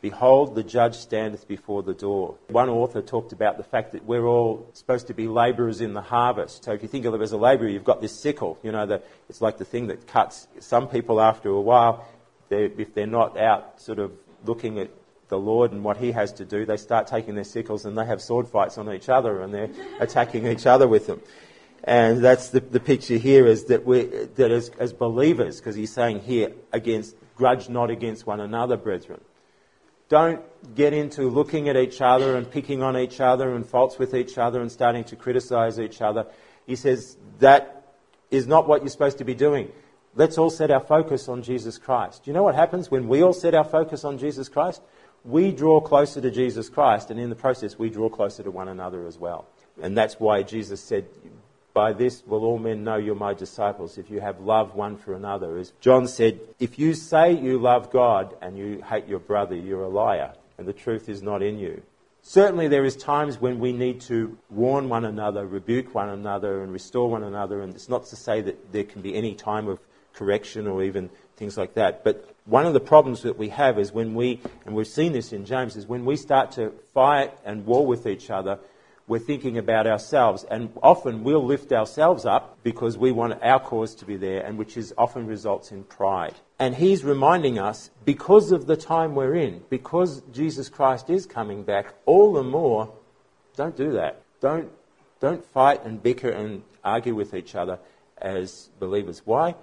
Behold, 0.00 0.54
the 0.54 0.62
judge 0.62 0.94
standeth 0.94 1.48
before 1.48 1.82
the 1.82 1.94
door. 1.94 2.36
One 2.48 2.68
author 2.68 3.02
talked 3.02 3.32
about 3.32 3.56
the 3.56 3.64
fact 3.64 3.92
that 3.92 4.04
we're 4.04 4.26
all 4.26 4.70
supposed 4.74 5.08
to 5.08 5.14
be 5.14 5.26
labourers 5.26 5.80
in 5.80 5.94
the 5.94 6.02
harvest. 6.02 6.64
So 6.64 6.72
if 6.72 6.82
you 6.82 6.88
think 6.88 7.04
of 7.04 7.14
it 7.14 7.20
as 7.20 7.32
a 7.32 7.36
labourer, 7.36 7.68
you've 7.68 7.82
got 7.82 8.00
this 8.00 8.20
sickle. 8.20 8.58
You 8.62 8.70
know, 8.70 8.86
the, 8.86 9.02
it's 9.28 9.40
like 9.40 9.58
the 9.58 9.64
thing 9.64 9.88
that 9.88 10.06
cuts 10.06 10.46
some 10.60 10.86
people 10.86 11.20
after 11.20 11.48
a 11.48 11.60
while. 11.60 12.06
They're, 12.48 12.70
if 12.78 12.94
they're 12.94 13.08
not 13.08 13.36
out 13.36 13.80
sort 13.80 13.98
of 13.98 14.12
looking 14.44 14.78
at 14.78 14.90
the 15.28 15.38
Lord 15.38 15.72
and 15.72 15.82
what 15.82 15.96
He 15.96 16.12
has 16.12 16.32
to 16.34 16.44
do, 16.44 16.64
they 16.64 16.76
start 16.76 17.08
taking 17.08 17.34
their 17.34 17.44
sickles 17.44 17.84
and 17.84 17.98
they 17.98 18.04
have 18.04 18.22
sword 18.22 18.46
fights 18.46 18.78
on 18.78 18.92
each 18.92 19.08
other 19.08 19.40
and 19.40 19.52
they're 19.52 19.70
attacking 20.00 20.46
each 20.46 20.66
other 20.66 20.86
with 20.86 21.06
them. 21.08 21.20
And 21.82 22.22
that's 22.22 22.50
the, 22.50 22.60
the 22.60 22.80
picture 22.80 23.16
here 23.16 23.46
is 23.46 23.64
that 23.64 23.84
we 23.84 24.02
that 24.02 24.50
as, 24.50 24.70
as 24.78 24.92
believers, 24.92 25.58
because 25.58 25.74
he's 25.74 25.92
saying 25.92 26.20
here, 26.20 26.52
against 26.72 27.16
grudge 27.38 27.68
not 27.68 27.90
against 27.90 28.26
one 28.26 28.40
another, 28.40 28.76
brethren. 28.76 29.20
Don't 30.08 30.42
get 30.74 30.92
into 30.92 31.28
looking 31.28 31.68
at 31.68 31.76
each 31.76 32.00
other 32.00 32.36
and 32.36 32.50
picking 32.50 32.82
on 32.82 32.96
each 32.96 33.20
other 33.20 33.54
and 33.54 33.64
faults 33.64 33.98
with 33.98 34.14
each 34.14 34.36
other 34.36 34.60
and 34.60 34.70
starting 34.70 35.04
to 35.04 35.16
criticize 35.16 35.78
each 35.78 36.02
other. 36.02 36.26
He 36.66 36.76
says 36.76 37.16
that 37.38 37.94
is 38.30 38.46
not 38.46 38.66
what 38.66 38.82
you're 38.82 38.90
supposed 38.90 39.18
to 39.18 39.24
be 39.24 39.34
doing. 39.34 39.70
Let's 40.14 40.36
all 40.36 40.50
set 40.50 40.70
our 40.70 40.80
focus 40.80 41.28
on 41.28 41.42
Jesus 41.42 41.78
Christ. 41.78 42.24
Do 42.24 42.30
you 42.30 42.34
know 42.34 42.42
what 42.42 42.54
happens 42.54 42.90
when 42.90 43.06
we 43.06 43.22
all 43.22 43.32
set 43.32 43.54
our 43.54 43.64
focus 43.64 44.04
on 44.04 44.18
Jesus 44.18 44.48
Christ? 44.48 44.82
We 45.24 45.52
draw 45.52 45.80
closer 45.80 46.20
to 46.20 46.30
Jesus 46.30 46.68
Christ, 46.68 47.10
and 47.10 47.20
in 47.20 47.28
the 47.28 47.36
process, 47.36 47.78
we 47.78 47.90
draw 47.90 48.08
closer 48.08 48.42
to 48.42 48.50
one 48.50 48.68
another 48.68 49.06
as 49.06 49.18
well. 49.18 49.46
And 49.80 49.96
that's 49.96 50.18
why 50.18 50.42
Jesus 50.42 50.80
said, 50.80 51.06
by 51.78 51.92
this 51.92 52.24
will 52.26 52.44
all 52.44 52.58
men 52.58 52.82
know 52.82 52.96
you're 52.96 53.14
my 53.14 53.32
disciples 53.32 53.98
if 53.98 54.10
you 54.10 54.18
have 54.20 54.40
love 54.40 54.74
one 54.74 54.96
for 54.96 55.14
another. 55.14 55.56
As 55.58 55.72
John 55.80 56.08
said, 56.08 56.40
if 56.58 56.76
you 56.76 56.92
say 56.92 57.30
you 57.30 57.56
love 57.60 57.92
God 57.92 58.34
and 58.42 58.58
you 58.58 58.82
hate 58.82 59.06
your 59.06 59.20
brother, 59.20 59.54
you're 59.54 59.84
a 59.84 59.88
liar, 59.88 60.32
and 60.58 60.66
the 60.66 60.72
truth 60.72 61.08
is 61.08 61.22
not 61.22 61.40
in 61.40 61.56
you. 61.56 61.80
Certainly, 62.22 62.66
there 62.66 62.84
is 62.84 62.96
times 62.96 63.40
when 63.40 63.60
we 63.60 63.72
need 63.72 64.00
to 64.12 64.36
warn 64.50 64.88
one 64.88 65.04
another, 65.04 65.46
rebuke 65.46 65.94
one 65.94 66.08
another, 66.08 66.64
and 66.64 66.72
restore 66.72 67.08
one 67.08 67.22
another. 67.22 67.62
And 67.62 67.72
it's 67.76 67.88
not 67.88 68.06
to 68.06 68.16
say 68.16 68.40
that 68.40 68.72
there 68.72 68.82
can 68.82 69.00
be 69.00 69.14
any 69.14 69.36
time 69.36 69.68
of 69.68 69.78
correction 70.14 70.66
or 70.66 70.82
even 70.82 71.08
things 71.36 71.56
like 71.56 71.74
that. 71.74 72.02
But 72.02 72.28
one 72.44 72.66
of 72.66 72.72
the 72.72 72.80
problems 72.80 73.22
that 73.22 73.38
we 73.38 73.50
have 73.50 73.78
is 73.78 73.92
when 73.92 74.16
we, 74.16 74.40
and 74.66 74.74
we've 74.74 74.88
seen 74.88 75.12
this 75.12 75.32
in 75.32 75.44
James, 75.44 75.76
is 75.76 75.86
when 75.86 76.04
we 76.04 76.16
start 76.16 76.50
to 76.52 76.72
fight 76.92 77.38
and 77.44 77.64
war 77.64 77.86
with 77.86 78.04
each 78.04 78.30
other, 78.30 78.58
we're 79.08 79.18
thinking 79.18 79.58
about 79.58 79.86
ourselves. 79.86 80.44
And 80.44 80.70
often 80.82 81.24
we'll 81.24 81.44
lift 81.44 81.72
ourselves 81.72 82.24
up 82.26 82.58
because 82.62 82.96
we 82.96 83.10
want 83.10 83.42
our 83.42 83.58
cause 83.58 83.94
to 83.96 84.04
be 84.04 84.16
there, 84.16 84.44
and 84.44 84.58
which 84.58 84.76
is 84.76 84.94
often 84.96 85.26
results 85.26 85.72
in 85.72 85.82
pride. 85.84 86.34
And 86.58 86.76
he's 86.76 87.02
reminding 87.02 87.58
us, 87.58 87.90
because 88.04 88.52
of 88.52 88.66
the 88.66 88.76
time 88.76 89.14
we're 89.14 89.34
in, 89.34 89.62
because 89.70 90.22
Jesus 90.32 90.68
Christ 90.68 91.08
is 91.08 91.26
coming 91.26 91.62
back, 91.62 91.94
all 92.04 92.34
the 92.34 92.44
more, 92.44 92.92
don't 93.56 93.76
do 93.76 93.92
that. 93.92 94.22
Don't, 94.40 94.70
don't 95.20 95.44
fight 95.44 95.84
and 95.84 96.02
bicker 96.02 96.30
and 96.30 96.62
argue 96.84 97.14
with 97.14 97.34
each 97.34 97.54
other 97.54 97.78
as 98.18 98.68
believers. 98.78 99.22
Why? 99.24 99.54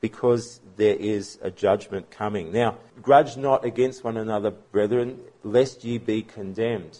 Because 0.00 0.60
there 0.76 0.94
is 0.94 1.38
a 1.42 1.50
judgment 1.50 2.10
coming. 2.10 2.52
Now, 2.52 2.78
grudge 3.02 3.36
not 3.36 3.64
against 3.64 4.04
one 4.04 4.16
another, 4.16 4.50
brethren, 4.50 5.20
lest 5.42 5.84
ye 5.84 5.98
be 5.98 6.22
condemned. 6.22 6.98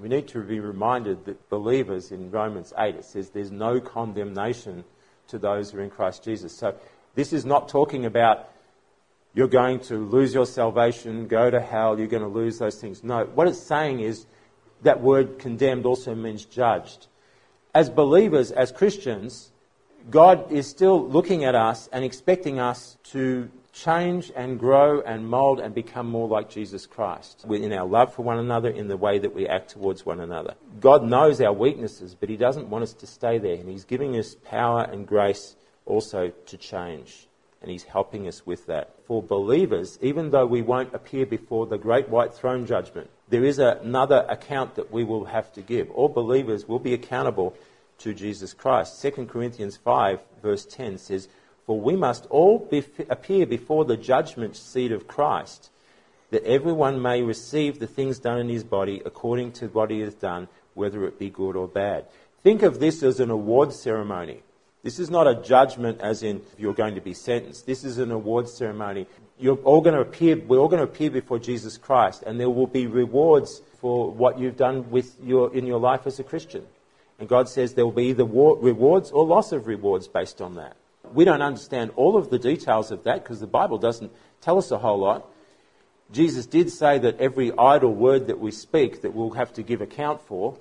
We 0.00 0.08
need 0.08 0.28
to 0.28 0.40
be 0.40 0.60
reminded 0.60 1.24
that 1.26 1.48
believers 1.48 2.10
in 2.10 2.30
Romans 2.30 2.72
8, 2.76 2.96
it 2.96 3.04
says 3.04 3.30
there's 3.30 3.50
no 3.50 3.80
condemnation 3.80 4.84
to 5.28 5.38
those 5.38 5.70
who 5.70 5.78
are 5.78 5.82
in 5.82 5.90
Christ 5.90 6.24
Jesus. 6.24 6.56
So 6.56 6.74
this 7.14 7.32
is 7.32 7.44
not 7.44 7.68
talking 7.68 8.04
about 8.04 8.50
you're 9.34 9.48
going 9.48 9.80
to 9.80 9.96
lose 9.96 10.32
your 10.32 10.46
salvation, 10.46 11.26
go 11.26 11.50
to 11.50 11.60
hell, 11.60 11.98
you're 11.98 12.08
going 12.08 12.22
to 12.22 12.28
lose 12.28 12.58
those 12.58 12.80
things. 12.80 13.02
No, 13.02 13.24
what 13.24 13.48
it's 13.48 13.58
saying 13.58 14.00
is 14.00 14.26
that 14.82 15.00
word 15.00 15.38
condemned 15.38 15.86
also 15.86 16.14
means 16.14 16.44
judged. 16.44 17.08
As 17.74 17.90
believers, 17.90 18.52
as 18.52 18.70
Christians, 18.70 19.50
God 20.10 20.52
is 20.52 20.68
still 20.68 21.08
looking 21.08 21.44
at 21.44 21.54
us 21.54 21.88
and 21.92 22.04
expecting 22.04 22.60
us 22.60 22.96
to 23.04 23.50
change 23.74 24.30
and 24.36 24.58
grow 24.58 25.00
and 25.00 25.28
mold 25.28 25.58
and 25.58 25.74
become 25.74 26.08
more 26.08 26.28
like 26.28 26.48
Jesus 26.48 26.86
Christ 26.86 27.44
in 27.50 27.72
our 27.72 27.86
love 27.86 28.14
for 28.14 28.22
one 28.22 28.38
another, 28.38 28.70
in 28.70 28.88
the 28.88 28.96
way 28.96 29.18
that 29.18 29.34
we 29.34 29.48
act 29.48 29.70
towards 29.70 30.06
one 30.06 30.20
another. 30.20 30.54
God 30.80 31.02
knows 31.04 31.40
our 31.40 31.52
weaknesses, 31.52 32.14
but 32.14 32.28
He 32.28 32.36
doesn't 32.36 32.68
want 32.68 32.84
us 32.84 32.92
to 32.94 33.06
stay 33.06 33.38
there, 33.38 33.56
and 33.56 33.68
He's 33.68 33.84
giving 33.84 34.16
us 34.16 34.36
power 34.44 34.82
and 34.82 35.06
grace 35.06 35.56
also 35.86 36.32
to 36.46 36.56
change, 36.56 37.26
and 37.60 37.70
He's 37.70 37.82
helping 37.82 38.28
us 38.28 38.46
with 38.46 38.66
that. 38.66 38.94
For 39.06 39.22
believers, 39.22 39.98
even 40.00 40.30
though 40.30 40.46
we 40.46 40.62
won't 40.62 40.94
appear 40.94 41.26
before 41.26 41.66
the 41.66 41.78
great 41.78 42.08
white 42.08 42.32
throne 42.32 42.66
judgment, 42.66 43.10
there 43.28 43.44
is 43.44 43.58
another 43.58 44.24
account 44.28 44.76
that 44.76 44.92
we 44.92 45.02
will 45.02 45.24
have 45.24 45.52
to 45.54 45.62
give. 45.62 45.90
All 45.90 46.08
believers 46.08 46.68
will 46.68 46.78
be 46.78 46.94
accountable 46.94 47.56
to 47.98 48.14
Jesus 48.14 48.54
Christ. 48.54 49.02
2 49.02 49.26
Corinthians 49.26 49.76
5, 49.76 50.20
verse 50.42 50.64
10 50.66 50.98
says, 50.98 51.28
for 51.66 51.80
we 51.80 51.96
must 51.96 52.26
all 52.26 52.58
be, 52.58 52.84
appear 53.08 53.46
before 53.46 53.84
the 53.84 53.96
judgment 53.96 54.56
seat 54.56 54.92
of 54.92 55.06
Christ, 55.06 55.70
that 56.30 56.44
everyone 56.44 57.00
may 57.00 57.22
receive 57.22 57.78
the 57.78 57.86
things 57.86 58.18
done 58.18 58.38
in 58.38 58.48
his 58.48 58.64
body 58.64 59.00
according 59.04 59.52
to 59.52 59.68
what 59.68 59.90
he 59.90 60.00
has 60.00 60.14
done, 60.14 60.48
whether 60.74 61.04
it 61.04 61.18
be 61.18 61.30
good 61.30 61.56
or 61.56 61.68
bad. 61.68 62.06
Think 62.42 62.62
of 62.62 62.80
this 62.80 63.02
as 63.02 63.20
an 63.20 63.30
award 63.30 63.72
ceremony. 63.72 64.42
This 64.82 64.98
is 64.98 65.08
not 65.08 65.26
a 65.26 65.40
judgment 65.40 66.00
as 66.02 66.22
in 66.22 66.42
you're 66.58 66.74
going 66.74 66.94
to 66.96 67.00
be 67.00 67.14
sentenced. 67.14 67.64
This 67.64 67.84
is 67.84 67.96
an 67.96 68.10
award 68.10 68.48
ceremony. 68.48 69.06
You're 69.38 69.56
all 69.56 69.80
going 69.80 69.94
to 69.94 70.02
appear, 70.02 70.36
we're 70.36 70.58
all 70.58 70.68
going 70.68 70.84
to 70.84 70.90
appear 70.92 71.10
before 71.10 71.38
Jesus 71.38 71.78
Christ, 71.78 72.22
and 72.26 72.38
there 72.38 72.50
will 72.50 72.66
be 72.66 72.86
rewards 72.86 73.62
for 73.80 74.10
what 74.10 74.38
you've 74.38 74.58
done 74.58 74.90
with 74.90 75.16
your, 75.22 75.54
in 75.54 75.66
your 75.66 75.80
life 75.80 76.06
as 76.06 76.20
a 76.20 76.24
Christian. 76.24 76.66
And 77.18 77.28
God 77.28 77.48
says 77.48 77.72
there 77.72 77.86
will 77.86 77.92
be 77.92 78.08
either 78.08 78.24
rewards 78.24 79.10
or 79.10 79.24
loss 79.24 79.52
of 79.52 79.66
rewards 79.66 80.06
based 80.06 80.42
on 80.42 80.56
that. 80.56 80.76
We 81.14 81.24
don't 81.24 81.42
understand 81.42 81.92
all 81.96 82.16
of 82.16 82.28
the 82.28 82.38
details 82.38 82.90
of 82.90 83.04
that 83.04 83.22
because 83.22 83.40
the 83.40 83.46
Bible 83.46 83.78
doesn't 83.78 84.12
tell 84.40 84.58
us 84.58 84.70
a 84.70 84.78
whole 84.78 84.98
lot. 84.98 85.26
Jesus 86.10 86.46
did 86.46 86.70
say 86.70 86.98
that 86.98 87.20
every 87.20 87.52
idle 87.56 87.94
word 87.94 88.26
that 88.26 88.40
we 88.40 88.50
speak 88.50 89.02
that 89.02 89.14
we'll 89.14 89.30
have 89.30 89.52
to 89.54 89.62
give 89.62 89.80
account 89.80 90.20
for. 90.22 90.58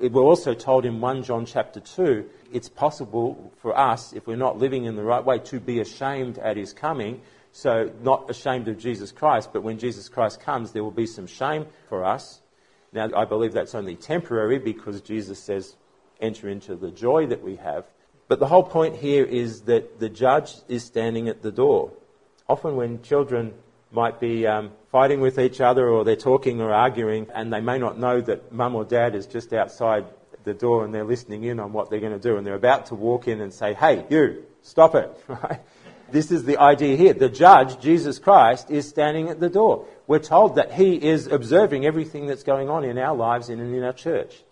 We're 0.00 0.22
also 0.22 0.54
told 0.54 0.84
in 0.84 1.00
1 1.00 1.22
John 1.22 1.46
chapter 1.46 1.80
2, 1.80 2.28
it's 2.52 2.68
possible 2.68 3.52
for 3.58 3.76
us, 3.76 4.12
if 4.12 4.26
we're 4.26 4.36
not 4.36 4.58
living 4.58 4.84
in 4.84 4.96
the 4.96 5.02
right 5.02 5.24
way, 5.24 5.38
to 5.38 5.60
be 5.60 5.80
ashamed 5.80 6.38
at 6.38 6.56
his 6.56 6.72
coming. 6.72 7.22
So, 7.52 7.92
not 8.02 8.28
ashamed 8.28 8.66
of 8.68 8.78
Jesus 8.78 9.12
Christ, 9.12 9.50
but 9.52 9.62
when 9.62 9.78
Jesus 9.78 10.08
Christ 10.08 10.40
comes, 10.40 10.72
there 10.72 10.82
will 10.82 10.90
be 10.90 11.06
some 11.06 11.28
shame 11.28 11.66
for 11.88 12.04
us. 12.04 12.40
Now, 12.92 13.08
I 13.16 13.24
believe 13.24 13.52
that's 13.52 13.74
only 13.74 13.94
temporary 13.94 14.58
because 14.58 15.00
Jesus 15.00 15.38
says, 15.38 15.76
enter 16.20 16.48
into 16.48 16.74
the 16.74 16.90
joy 16.90 17.26
that 17.26 17.42
we 17.42 17.56
have. 17.56 17.84
But 18.28 18.38
the 18.38 18.46
whole 18.46 18.62
point 18.62 18.96
here 18.96 19.24
is 19.24 19.62
that 19.62 20.00
the 20.00 20.08
judge 20.08 20.54
is 20.68 20.84
standing 20.84 21.28
at 21.28 21.42
the 21.42 21.52
door. 21.52 21.92
Often, 22.48 22.76
when 22.76 23.02
children 23.02 23.54
might 23.90 24.18
be 24.18 24.46
um, 24.46 24.72
fighting 24.90 25.20
with 25.20 25.38
each 25.38 25.60
other 25.60 25.88
or 25.88 26.04
they're 26.04 26.16
talking 26.16 26.60
or 26.60 26.72
arguing, 26.72 27.26
and 27.34 27.52
they 27.52 27.60
may 27.60 27.78
not 27.78 27.98
know 27.98 28.20
that 28.20 28.52
mum 28.52 28.74
or 28.74 28.84
dad 28.84 29.14
is 29.14 29.26
just 29.26 29.52
outside 29.52 30.04
the 30.44 30.54
door 30.54 30.84
and 30.84 30.94
they're 30.94 31.04
listening 31.04 31.44
in 31.44 31.58
on 31.58 31.72
what 31.72 31.90
they're 31.90 32.00
going 32.00 32.12
to 32.12 32.18
do, 32.18 32.36
and 32.36 32.46
they're 32.46 32.54
about 32.54 32.86
to 32.86 32.94
walk 32.94 33.28
in 33.28 33.40
and 33.40 33.52
say, 33.52 33.74
Hey, 33.74 34.04
you, 34.10 34.44
stop 34.62 34.94
it. 34.94 35.10
This 36.10 36.30
is 36.30 36.44
the 36.44 36.58
idea 36.58 36.96
here. 36.96 37.14
The 37.14 37.30
judge, 37.30 37.80
Jesus 37.80 38.18
Christ, 38.18 38.70
is 38.70 38.86
standing 38.86 39.30
at 39.30 39.40
the 39.40 39.48
door. 39.48 39.86
We're 40.06 40.18
told 40.18 40.56
that 40.56 40.72
he 40.72 40.94
is 40.94 41.26
observing 41.26 41.86
everything 41.86 42.26
that's 42.26 42.42
going 42.42 42.68
on 42.68 42.84
in 42.84 42.98
our 42.98 43.16
lives 43.16 43.48
and 43.48 43.60
in 43.60 43.82
our 43.82 43.94
church 43.94 44.44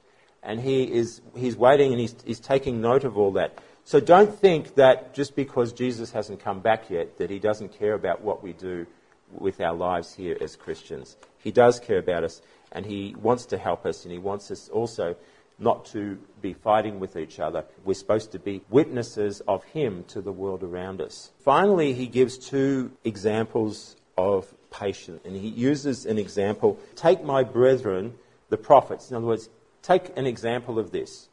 and 0.43 0.61
he 0.61 0.83
is 0.85 1.21
he's 1.37 1.57
waiting 1.57 1.93
and 1.93 2.01
he's, 2.01 2.15
he's 2.25 2.41
taking 2.41 2.81
note 2.81 3.05
of 3.05 3.17
all 3.17 3.33
that. 3.33 3.59
So 3.85 4.01
don't 4.01 4.35
think 4.35 4.77
that 4.77 5.15
just 5.15 5.35
because 5.35 5.73
Jesus 5.73 6.13
hasn't 6.13 6.41
come 6.41 6.61
back 6.61 6.89
yet, 6.89 7.19
that 7.19 7.31
he 7.31 7.39
doesn't 7.39 7.79
care 7.79 7.95
about 7.95 8.23
what 8.23 8.43
we 8.43 8.53
do 8.53 8.87
with 9.31 9.61
our 9.61 9.75
lives 9.75 10.15
here 10.15 10.37
as 10.41 10.57
Christians. 10.57 11.17
He 11.39 11.51
does 11.51 11.81
care 11.81 11.99
about 11.99 12.23
us, 12.23 12.43
and 12.71 12.87
he 12.87 13.17
wants 13.21 13.47
to 13.47 13.59
help 13.59 13.85
us, 13.87 14.05
and 14.05 14.13
he 14.13 14.19
wants 14.19 14.51
us 14.51 14.69
also 14.69 15.17
not 15.59 15.85
to 15.87 16.19
be 16.41 16.53
fighting 16.53 17.01
with 17.01 17.17
each 17.17 17.41
other. 17.41 17.65
We're 17.85 17.95
supposed 17.95 18.33
to 18.33 18.39
be 18.39 18.63
witnesses 18.71 19.41
of 19.49 19.65
him 19.65 20.05
to 20.09 20.21
the 20.21 20.33
world 20.33 20.63
around 20.63 21.01
us. 21.01 21.31
Finally, 21.45 21.95
he 21.95 22.07
gives 22.07 22.39
two 22.39 22.93
examples 23.05 23.97
of 24.17 24.53
patience, 24.71 25.23
and 25.25 25.35
he 25.37 25.49
uses 25.49 26.07
an 26.07 26.19
example 26.19 26.79
take 26.95 27.25
my 27.25 27.43
brethren, 27.43 28.15
the 28.49 28.57
prophets. 28.57 29.11
In 29.11 29.17
other 29.17 29.27
words, 29.27 29.49
Take 29.83 30.16
an 30.16 30.27
example 30.27 30.79
of 30.79 30.90
this. 30.92 31.29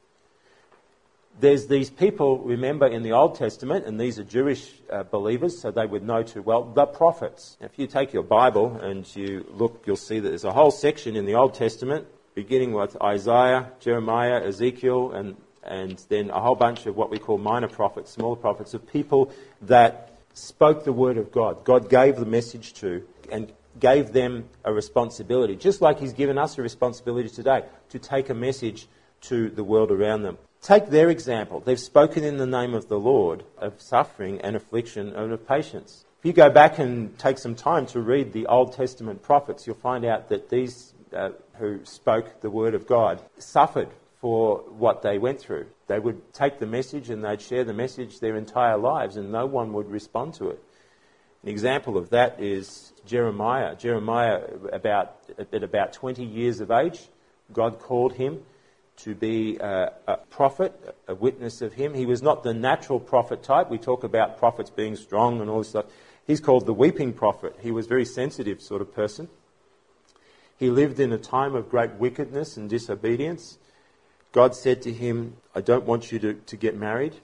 there's 1.40 1.68
these 1.68 1.90
people, 1.90 2.40
remember, 2.40 2.86
in 2.86 3.04
the 3.04 3.14
Old 3.14 3.36
Testament, 3.36 3.86
and 3.86 4.00
these 4.00 4.20
are 4.20 4.24
Jewish 4.24 4.74
uh, 4.90 5.04
believers, 5.04 5.60
so 5.60 5.72
they 5.72 5.86
would 5.86 6.04
know 6.04 6.24
too 6.24 6.42
well, 6.42 6.64
the 6.64 6.86
prophets. 6.86 7.58
If 7.62 7.80
you 7.80 7.88
take 7.88 8.12
your 8.12 8.24
Bible 8.24 8.76
and 8.78 9.08
you 9.16 9.46
look, 9.52 9.84
you'll 9.86 9.96
see 9.96 10.20
that 10.20 10.28
there's 10.28 10.44
a 10.44 10.52
whole 10.52 10.72
section 10.72 11.16
in 11.16 11.26
the 11.26 11.36
Old 11.36 11.54
Testament, 11.54 12.08
beginning 12.36 12.74
with 12.74 13.02
Isaiah, 13.02 13.72
Jeremiah, 13.80 14.46
Ezekiel, 14.46 15.14
and, 15.14 15.38
and 15.64 16.04
then 16.10 16.30
a 16.30 16.42
whole 16.42 16.56
bunch 16.56 16.86
of 16.86 16.98
what 16.98 17.10
we 17.10 17.20
call 17.20 17.38
minor 17.38 17.70
prophets, 17.70 18.12
smaller 18.12 18.36
prophets, 18.36 18.74
of 18.74 18.86
people 18.92 19.32
that 19.62 20.18
spoke 20.34 20.84
the 20.84 20.94
word 20.94 21.18
of 21.18 21.32
God. 21.32 21.64
God 21.64 21.90
gave 21.90 22.18
the 22.18 22.26
message 22.26 22.74
to 22.76 23.04
and 23.32 23.52
gave 23.80 24.14
them 24.14 24.50
a 24.64 24.74
responsibility, 24.74 25.56
just 25.56 25.82
like 25.82 26.00
He's 26.00 26.14
given 26.14 26.38
us 26.38 26.58
a 26.58 26.62
responsibility 26.62 27.30
today 27.30 27.64
to 27.90 28.00
take 28.00 28.30
a 28.30 28.34
message 28.34 28.88
to 29.22 29.50
the 29.50 29.64
world 29.64 29.92
around 29.92 30.24
them. 30.24 30.38
Take 30.62 30.88
their 30.88 31.10
example. 31.10 31.62
They've 31.62 31.80
spoken 31.80 32.24
in 32.24 32.38
the 32.38 32.48
name 32.48 32.74
of 32.74 32.90
the 32.90 33.00
Lord 33.00 33.44
of 33.58 33.82
suffering 33.82 34.42
and 34.42 34.56
affliction 34.56 35.10
and 35.16 35.32
of 35.32 35.48
patience. 35.48 36.06
If 36.20 36.26
you 36.26 36.34
go 36.34 36.50
back 36.50 36.80
and 36.80 37.18
take 37.18 37.38
some 37.38 37.56
time 37.56 37.86
to 37.88 38.02
read 38.02 38.34
the 38.34 38.48
Old 38.48 38.74
Testament 38.74 39.22
prophets, 39.22 39.66
you'll 39.66 39.78
find 39.78 40.04
out 40.04 40.30
that 40.30 40.50
these 40.50 40.94
uh, 41.16 41.30
who 41.56 41.80
spoke 41.86 42.42
the 42.42 42.50
word 42.50 42.76
of 42.76 42.88
God 42.88 43.22
suffered 43.38 43.90
for 44.20 44.58
what 44.70 45.02
they 45.02 45.18
went 45.18 45.40
through. 45.40 45.68
They 45.88 46.00
would 46.00 46.34
take 46.34 46.60
the 46.60 46.66
message 46.66 47.10
and 47.10 47.24
they'd 47.24 47.42
share 47.42 47.64
the 47.64 47.74
message 47.74 48.20
their 48.20 48.36
entire 48.36 48.78
lives, 48.78 49.16
and 49.16 49.32
no 49.32 49.46
one 49.46 49.74
would 49.74 49.90
respond 49.90 50.34
to 50.36 50.50
it. 50.50 50.62
An 51.44 51.50
example 51.50 51.98
of 51.98 52.10
that 52.10 52.42
is 52.42 52.92
Jeremiah. 53.10 53.76
Jeremiah, 53.76 54.44
about, 54.72 55.18
at 55.52 55.64
about 55.64 55.94
20 55.94 56.24
years 56.24 56.60
of 56.60 56.70
age, 56.70 57.02
God 57.52 57.80
called 57.80 58.14
him 58.14 58.44
to 58.98 59.16
be 59.16 59.58
a, 59.58 59.94
a, 60.08 60.18
prophet, 60.18 60.74
a 61.08 61.16
witness 61.16 61.62
of 61.62 61.74
him. 61.74 61.96
He 61.96 62.06
was 62.06 62.22
not 62.22 62.44
the 62.44 62.54
natural 62.54 63.00
prophet 63.00 63.42
type. 63.42 63.70
We 63.70 63.80
talk 63.80 64.04
about 64.04 64.38
prophets 64.38 64.70
being 64.70 64.96
strong 64.96 65.42
and 65.42 65.50
all 65.50 65.60
this 65.60 65.70
stuff. 65.70 65.86
He's 66.28 66.40
called 66.40 66.68
the 66.68 66.74
weeping 66.74 67.14
prophet. 67.14 67.56
He 67.62 67.72
was 67.72 67.88
a 67.88 67.90
very 67.90 68.06
sensitive 68.06 68.62
sort 68.62 68.82
of 68.82 68.94
person. 68.94 69.28
He 70.58 70.70
lived 70.70 71.00
in 71.00 71.12
a 71.12 71.18
time 71.18 71.56
of 71.56 71.70
great 71.70 71.94
wickedness 71.94 72.58
and 72.58 72.70
disobedience. 72.70 73.58
God 74.34 74.54
said 74.54 74.84
to 74.84 74.94
him, 74.94 75.38
I 75.56 75.62
don't 75.62 75.86
want 75.86 76.12
you 76.12 76.20
to, 76.20 76.34
to 76.34 76.58
get 76.58 76.76
married. 76.76 77.16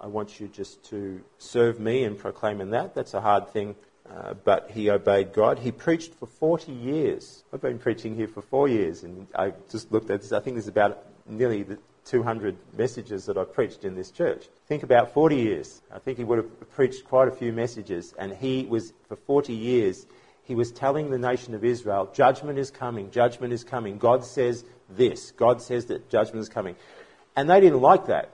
I 0.00 0.06
want 0.06 0.40
you 0.40 0.48
just 0.48 0.82
to 0.90 1.20
serve 1.36 1.78
me 1.78 2.04
and 2.04 2.16
proclaim 2.16 2.60
in 2.62 2.70
that. 2.70 2.94
That's 2.94 3.12
a 3.12 3.20
hard 3.20 3.48
thing. 3.50 3.74
Uh, 4.08 4.34
but 4.34 4.70
he 4.70 4.90
obeyed 4.90 5.32
God. 5.32 5.58
He 5.58 5.72
preached 5.72 6.14
for 6.14 6.26
40 6.26 6.72
years. 6.72 7.42
I've 7.52 7.62
been 7.62 7.78
preaching 7.78 8.14
here 8.14 8.28
for 8.28 8.42
four 8.42 8.68
years, 8.68 9.02
and 9.02 9.26
I 9.34 9.54
just 9.70 9.90
looked 9.92 10.10
at 10.10 10.20
this. 10.20 10.32
I 10.32 10.40
think 10.40 10.56
there's 10.56 10.68
about 10.68 11.04
nearly 11.26 11.62
the 11.62 11.78
200 12.04 12.56
messages 12.76 13.24
that 13.26 13.38
I've 13.38 13.52
preached 13.54 13.84
in 13.84 13.94
this 13.94 14.10
church. 14.10 14.46
Think 14.66 14.82
about 14.82 15.14
40 15.14 15.36
years. 15.36 15.80
I 15.92 15.98
think 15.98 16.18
he 16.18 16.24
would 16.24 16.38
have 16.38 16.70
preached 16.70 17.04
quite 17.04 17.28
a 17.28 17.30
few 17.30 17.52
messages, 17.52 18.14
and 18.18 18.32
he 18.32 18.66
was, 18.66 18.92
for 19.08 19.16
40 19.16 19.54
years, 19.54 20.06
he 20.44 20.54
was 20.54 20.70
telling 20.70 21.10
the 21.10 21.18
nation 21.18 21.54
of 21.54 21.64
Israel, 21.64 22.10
judgment 22.12 22.58
is 22.58 22.70
coming, 22.70 23.10
judgment 23.10 23.52
is 23.54 23.64
coming. 23.64 23.96
God 23.96 24.24
says 24.24 24.64
this. 24.90 25.30
God 25.30 25.62
says 25.62 25.86
that 25.86 26.10
judgment 26.10 26.40
is 26.40 26.50
coming. 26.50 26.76
And 27.36 27.48
they 27.48 27.60
didn't 27.60 27.80
like 27.80 28.06
that. 28.06 28.30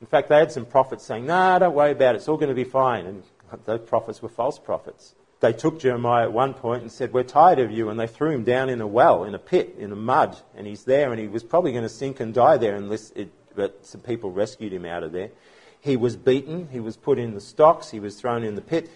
In 0.00 0.06
fact, 0.06 0.28
they 0.28 0.36
had 0.36 0.52
some 0.52 0.66
prophets 0.66 1.04
saying, 1.04 1.24
nah, 1.24 1.58
don't 1.58 1.74
worry 1.74 1.92
about 1.92 2.14
it, 2.14 2.18
it's 2.18 2.28
all 2.28 2.36
going 2.36 2.50
to 2.50 2.54
be 2.54 2.64
fine. 2.64 3.06
And 3.06 3.22
those 3.64 3.80
prophets 3.80 4.22
were 4.22 4.28
false 4.28 4.58
prophets 4.58 5.14
they 5.44 5.52
took 5.52 5.78
Jeremiah 5.78 6.24
at 6.24 6.32
one 6.32 6.54
point 6.54 6.80
and 6.82 6.90
said, 6.90 7.12
We're 7.12 7.22
tired 7.22 7.58
of 7.58 7.70
you. 7.70 7.90
And 7.90 8.00
they 8.00 8.06
threw 8.06 8.30
him 8.30 8.44
down 8.44 8.70
in 8.70 8.80
a 8.80 8.86
well, 8.86 9.24
in 9.24 9.34
a 9.34 9.38
pit, 9.38 9.76
in 9.78 9.92
a 9.92 9.96
mud. 9.96 10.38
And 10.56 10.66
he's 10.66 10.84
there, 10.84 11.12
and 11.12 11.20
he 11.20 11.28
was 11.28 11.42
probably 11.42 11.72
going 11.72 11.82
to 11.82 11.88
sink 11.90 12.18
and 12.18 12.32
die 12.32 12.56
there 12.56 12.74
unless 12.74 13.10
it, 13.10 13.30
but 13.54 13.84
some 13.84 14.00
people 14.00 14.30
rescued 14.30 14.72
him 14.72 14.86
out 14.86 15.02
of 15.02 15.12
there. 15.12 15.30
He 15.80 15.96
was 15.96 16.16
beaten. 16.16 16.68
He 16.72 16.80
was 16.80 16.96
put 16.96 17.18
in 17.18 17.34
the 17.34 17.42
stocks. 17.42 17.90
He 17.90 18.00
was 18.00 18.18
thrown 18.18 18.42
in 18.42 18.54
the 18.54 18.62
pit. 18.62 18.90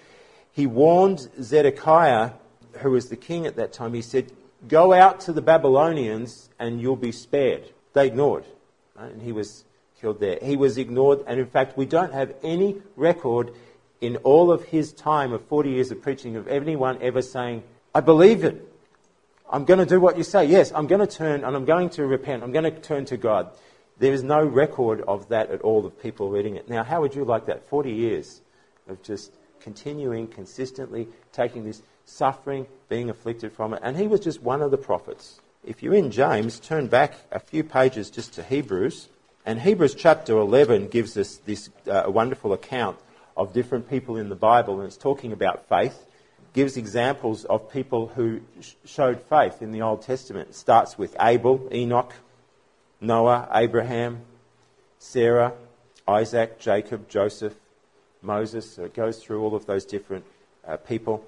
He 0.51 0.67
warned 0.67 1.29
Zedekiah, 1.41 2.31
who 2.79 2.93
was 2.93 3.11
the 3.11 3.17
king 3.17 3.47
at 3.47 3.57
that 3.57 3.75
time, 3.75 3.93
he 3.93 4.03
said, 4.03 4.33
Go 4.67 4.95
out 4.95 5.21
to 5.21 5.33
the 5.33 5.43
Babylonians 5.43 6.49
and 6.59 6.81
you'll 6.81 6.97
be 6.97 7.13
spared. 7.13 7.71
They 7.93 8.07
ignored. 8.07 8.45
Right? 8.97 9.13
And 9.13 9.23
he 9.23 9.33
was 9.33 9.65
killed 10.01 10.19
there. 10.19 10.39
He 10.43 10.57
was 10.57 10.79
ignored, 10.79 11.21
and 11.27 11.39
in 11.39 11.47
fact, 11.47 11.77
we 11.77 11.85
don't 11.85 12.13
have 12.13 12.35
any 12.43 12.81
record 12.97 13.53
in 14.01 14.17
all 14.19 14.53
of 14.53 14.65
his 14.65 14.93
time 14.93 15.33
of 15.33 15.45
40 15.47 15.71
years 15.71 15.91
of 15.91 16.03
preaching 16.03 16.37
of 16.37 16.49
anyone 16.49 16.99
ever 17.03 17.23
saying, 17.23 17.63
I 17.95 18.01
believe 18.01 18.45
it. 18.45 18.65
I'm 19.51 19.65
going 19.65 19.81
to 19.81 19.87
do 19.87 19.99
what 19.99 20.19
you 20.19 20.25
say. 20.25 20.45
Yes, 20.45 20.73
I'm 20.75 20.87
going 20.87 21.01
to 21.01 21.07
turn 21.07 21.45
and 21.45 21.57
I'm 21.57 21.65
going 21.65 21.91
to 21.91 22.07
repent. 22.07 22.43
I'm 22.43 22.53
going 22.53 22.65
to 22.65 22.71
turn 22.71 23.07
to 23.07 23.17
God. 23.17 23.51
There 23.99 24.13
is 24.13 24.23
no 24.23 24.45
record 24.45 25.01
of 25.03 25.29
that 25.31 25.51
at 25.51 25.63
all 25.63 25.85
of 25.85 26.01
people 26.01 26.31
reading 26.31 26.57
it. 26.57 26.69
Now, 26.69 26.85
how 26.85 27.01
would 27.01 27.15
you 27.15 27.25
like 27.25 27.47
that? 27.47 27.69
40 27.69 27.91
years 27.91 28.43
of 28.87 29.03
just 29.03 29.33
continuing, 29.61 30.29
consistently 30.29 31.09
taking 31.33 31.65
this 31.65 31.83
suffering, 32.05 32.67
being 32.89 33.11
afflicted 33.11 33.53
from 33.53 33.75
it. 33.75 33.81
And 33.83 33.97
he 33.97 34.07
was 34.07 34.21
just 34.21 34.43
one 34.43 34.63
of 34.63 34.71
the 34.71 34.79
prophets. 34.79 35.41
If 35.65 35.83
you're 35.83 35.95
in 35.95 36.11
James, 36.11 36.61
turn 36.61 36.87
back 36.87 37.15
a 37.33 37.41
few 37.41 37.65
pages 37.65 38.11
just 38.11 38.35
to 38.35 38.43
Hebrews. 38.43 39.09
And 39.45 39.61
Hebrews 39.61 39.95
chapter 39.95 40.37
11 40.37 40.89
gives 40.89 41.17
us 41.17 41.37
this 41.45 41.71
uh, 41.91 42.05
wonderful 42.07 42.53
account 42.53 42.99
of 43.39 43.53
different 43.53 43.89
people 43.89 44.17
in 44.17 44.29
the 44.29 44.35
Bible, 44.35 44.81
and 44.81 44.87
it's 44.87 44.97
talking 44.97 45.33
about 45.33 45.69
faith. 45.69 46.05
Gives 46.53 46.77
examples 46.77 47.45
of 47.45 47.73
people 47.73 48.09
who 48.09 48.41
sh- 48.61 48.73
showed 48.85 49.23
faith 49.23 49.63
in 49.63 49.71
the 49.71 49.81
Old 49.81 50.03
Testament. 50.03 50.51
It 50.51 50.55
starts 50.57 50.99
with 50.99 51.15
Abel, 51.21 51.69
Enoch, 51.73 52.13
Noah, 53.01 53.49
Abraham, 53.55 54.23
Sarah, 54.99 55.53
Isaac, 56.09 56.59
Jacob, 56.59 57.09
Joseph, 57.09 57.55
Moses. 58.23 58.75
So 58.75 58.85
it 58.85 58.95
goes 58.95 59.23
through 59.23 59.43
all 59.43 59.55
of 59.55 59.67
those 59.67 59.85
different 59.85 60.25
uh, 60.67 60.77
people. 60.77 61.25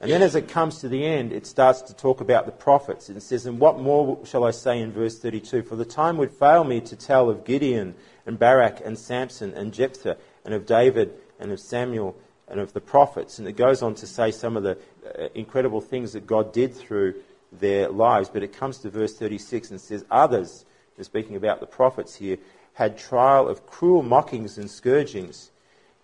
And 0.00 0.10
then 0.10 0.22
as 0.22 0.34
it 0.34 0.48
comes 0.48 0.80
to 0.80 0.88
the 0.88 1.06
end, 1.06 1.32
it 1.32 1.46
starts 1.46 1.80
to 1.82 1.94
talk 1.94 2.20
about 2.20 2.46
the 2.46 2.50
prophets. 2.50 3.08
And 3.08 3.16
it 3.16 3.20
says, 3.20 3.46
And 3.46 3.60
what 3.60 3.78
more 3.78 4.18
shall 4.24 4.42
I 4.42 4.50
say 4.50 4.80
in 4.80 4.90
verse 4.90 5.16
32? 5.16 5.62
For 5.62 5.76
the 5.76 5.84
time 5.84 6.16
would 6.16 6.32
fail 6.32 6.64
me 6.64 6.80
to 6.80 6.96
tell 6.96 7.30
of 7.30 7.44
Gideon 7.44 7.94
and 8.26 8.36
Barak 8.36 8.80
and 8.84 8.98
Samson 8.98 9.54
and 9.54 9.72
Jephthah 9.72 10.16
and 10.44 10.54
of 10.54 10.66
David 10.66 11.12
and 11.42 11.52
of 11.52 11.60
Samuel 11.60 12.16
and 12.48 12.60
of 12.60 12.72
the 12.72 12.80
prophets. 12.80 13.38
And 13.38 13.48
it 13.48 13.56
goes 13.56 13.82
on 13.82 13.94
to 13.96 14.06
say 14.06 14.30
some 14.30 14.56
of 14.56 14.62
the 14.62 14.78
uh, 15.06 15.28
incredible 15.34 15.80
things 15.80 16.12
that 16.12 16.26
God 16.26 16.52
did 16.52 16.74
through 16.74 17.14
their 17.50 17.88
lives. 17.88 18.28
But 18.28 18.42
it 18.42 18.52
comes 18.52 18.78
to 18.78 18.90
verse 18.90 19.16
36 19.16 19.70
and 19.70 19.80
says, 19.80 20.04
Others, 20.10 20.64
speaking 21.00 21.36
about 21.36 21.60
the 21.60 21.66
prophets 21.66 22.14
here, 22.16 22.38
had 22.74 22.96
trial 22.96 23.48
of 23.48 23.66
cruel 23.66 24.02
mockings 24.02 24.56
and 24.56 24.70
scourgings. 24.70 25.50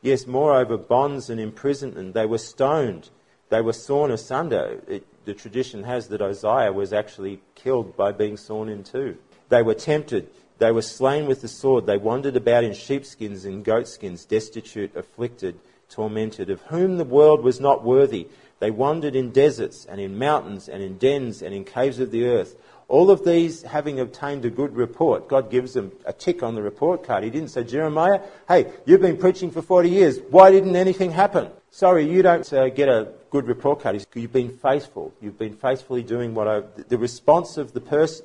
Yes, 0.03 0.27
moreover, 0.27 0.77
bonds 0.77 1.31
and 1.31 1.41
imprisonment. 1.41 2.15
They 2.15 2.27
were 2.27 2.39
stoned. 2.39 3.11
They 3.49 3.61
were 3.61 3.73
sawn 3.73 4.11
asunder. 4.11 4.81
It, 4.87 5.07
the 5.25 5.35
tradition 5.35 5.85
has 5.85 6.09
that 6.09 6.23
Uzziah 6.23 6.73
was 6.73 6.93
actually 6.93 7.41
killed 7.55 7.97
by 7.97 8.13
being 8.13 8.37
sawn 8.37 8.69
in 8.69 8.85
two. 8.85 9.17
They 9.49 9.63
were 9.63 9.75
tempted. 9.75 10.29
They 10.59 10.73
were 10.73 10.83
slain 10.83 11.27
with 11.27 11.41
the 11.41 11.49
sword. 11.49 11.87
They 11.87 11.97
wandered 11.97 12.37
about 12.37 12.65
in 12.65 12.75
sheepskins 12.75 13.45
and 13.45 13.65
goatskins, 13.65 14.25
destitute, 14.25 14.95
afflicted, 14.97 15.59
tormented, 15.89 16.51
of 16.51 16.63
whom 16.63 16.99
the 16.99 17.05
world 17.05 17.43
was 17.43 17.61
not 17.61 17.85
worthy. 17.85 18.29
They 18.59 18.71
wandered 18.71 19.15
in 19.15 19.31
deserts 19.31 19.85
and 19.85 20.01
in 20.01 20.19
mountains 20.19 20.69
and 20.69 20.83
in 20.83 20.99
dens 20.99 21.43
and 21.43 21.55
in 21.55 21.65
caves 21.65 22.01
of 22.01 22.11
the 22.11 22.27
earth. 22.27 22.57
All 22.89 23.11
of 23.11 23.25
these 23.25 23.63
having 23.63 24.01
obtained 24.01 24.45
a 24.45 24.51
good 24.51 24.75
report. 24.75 25.29
God 25.29 25.51
gives 25.51 25.75
them 25.75 25.93
a 26.07 26.13
tick 26.13 26.43
on 26.43 26.55
the 26.55 26.63
report 26.63 27.05
card. 27.05 27.23
He 27.23 27.31
didn't 27.31 27.51
say, 27.51 27.63
Jeremiah, 27.63 28.21
hey, 28.49 28.73
you've 28.87 29.03
been 29.03 29.19
preaching 29.19 29.51
for 29.51 29.63
40 29.63 29.91
years. 29.91 30.19
Why 30.31 30.51
didn't 30.51 30.75
anything 30.75 31.13
happen? 31.13 31.51
Sorry, 31.71 32.11
you 32.11 32.23
don't 32.23 32.51
uh, 32.53 32.71
get 32.71 32.89
a 32.89 33.13
good 33.31 33.47
report 33.47 33.81
card. 33.81 34.05
You've 34.15 34.33
been 34.33 34.57
faithful. 34.57 35.13
You've 35.21 35.39
been 35.39 35.57
faithfully 35.57 36.03
doing 36.03 36.35
what 36.35 36.49
I. 36.49 36.61
The 36.61 36.99
response 36.99 37.57
of 37.57 37.73
the 37.73 37.81